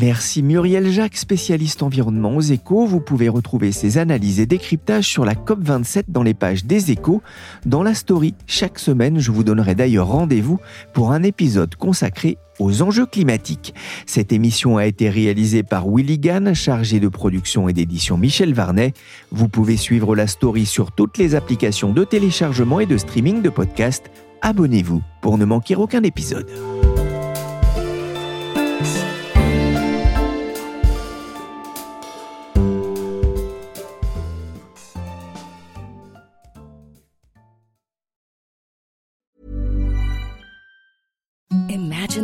Merci 0.00 0.42
Muriel 0.42 0.90
Jacques, 0.90 1.16
spécialiste 1.16 1.82
environnement 1.84 2.34
aux 2.34 2.40
échos. 2.40 2.84
Vous 2.84 3.00
pouvez 3.00 3.28
retrouver 3.28 3.70
ses 3.70 3.96
analyses 3.96 4.40
et 4.40 4.46
décryptages 4.46 5.06
sur 5.06 5.24
la 5.24 5.34
COP27 5.34 6.04
dans 6.08 6.24
les 6.24 6.34
pages 6.34 6.64
des 6.64 6.90
échos. 6.90 7.22
Dans 7.64 7.84
la 7.84 7.94
story, 7.94 8.34
chaque 8.46 8.80
semaine, 8.80 9.20
je 9.20 9.30
vous 9.30 9.44
donnerai 9.44 9.76
d'ailleurs 9.76 10.08
rendez-vous 10.08 10.58
pour 10.94 11.12
un 11.12 11.22
épisode 11.22 11.76
consacré 11.76 12.38
aux 12.58 12.82
enjeux 12.82 13.06
climatiques. 13.06 13.72
Cette 14.04 14.32
émission 14.32 14.78
a 14.78 14.86
été 14.86 15.08
réalisée 15.08 15.62
par 15.62 15.88
Willy 15.88 16.18
Gann, 16.18 16.54
chargé 16.54 16.98
de 16.98 17.08
production 17.08 17.68
et 17.68 17.72
d'édition 17.72 18.18
Michel 18.18 18.52
Varnet. 18.52 18.94
Vous 19.30 19.48
pouvez 19.48 19.76
suivre 19.76 20.16
la 20.16 20.26
story 20.26 20.66
sur 20.66 20.90
toutes 20.90 21.18
les 21.18 21.36
applications 21.36 21.92
de 21.92 22.02
téléchargement 22.02 22.80
et 22.80 22.86
de 22.86 22.96
streaming 22.96 23.42
de 23.42 23.50
podcasts. 23.50 24.10
Abonnez-vous 24.42 25.02
pour 25.22 25.38
ne 25.38 25.44
manquer 25.44 25.76
aucun 25.76 26.02
épisode. 26.02 26.50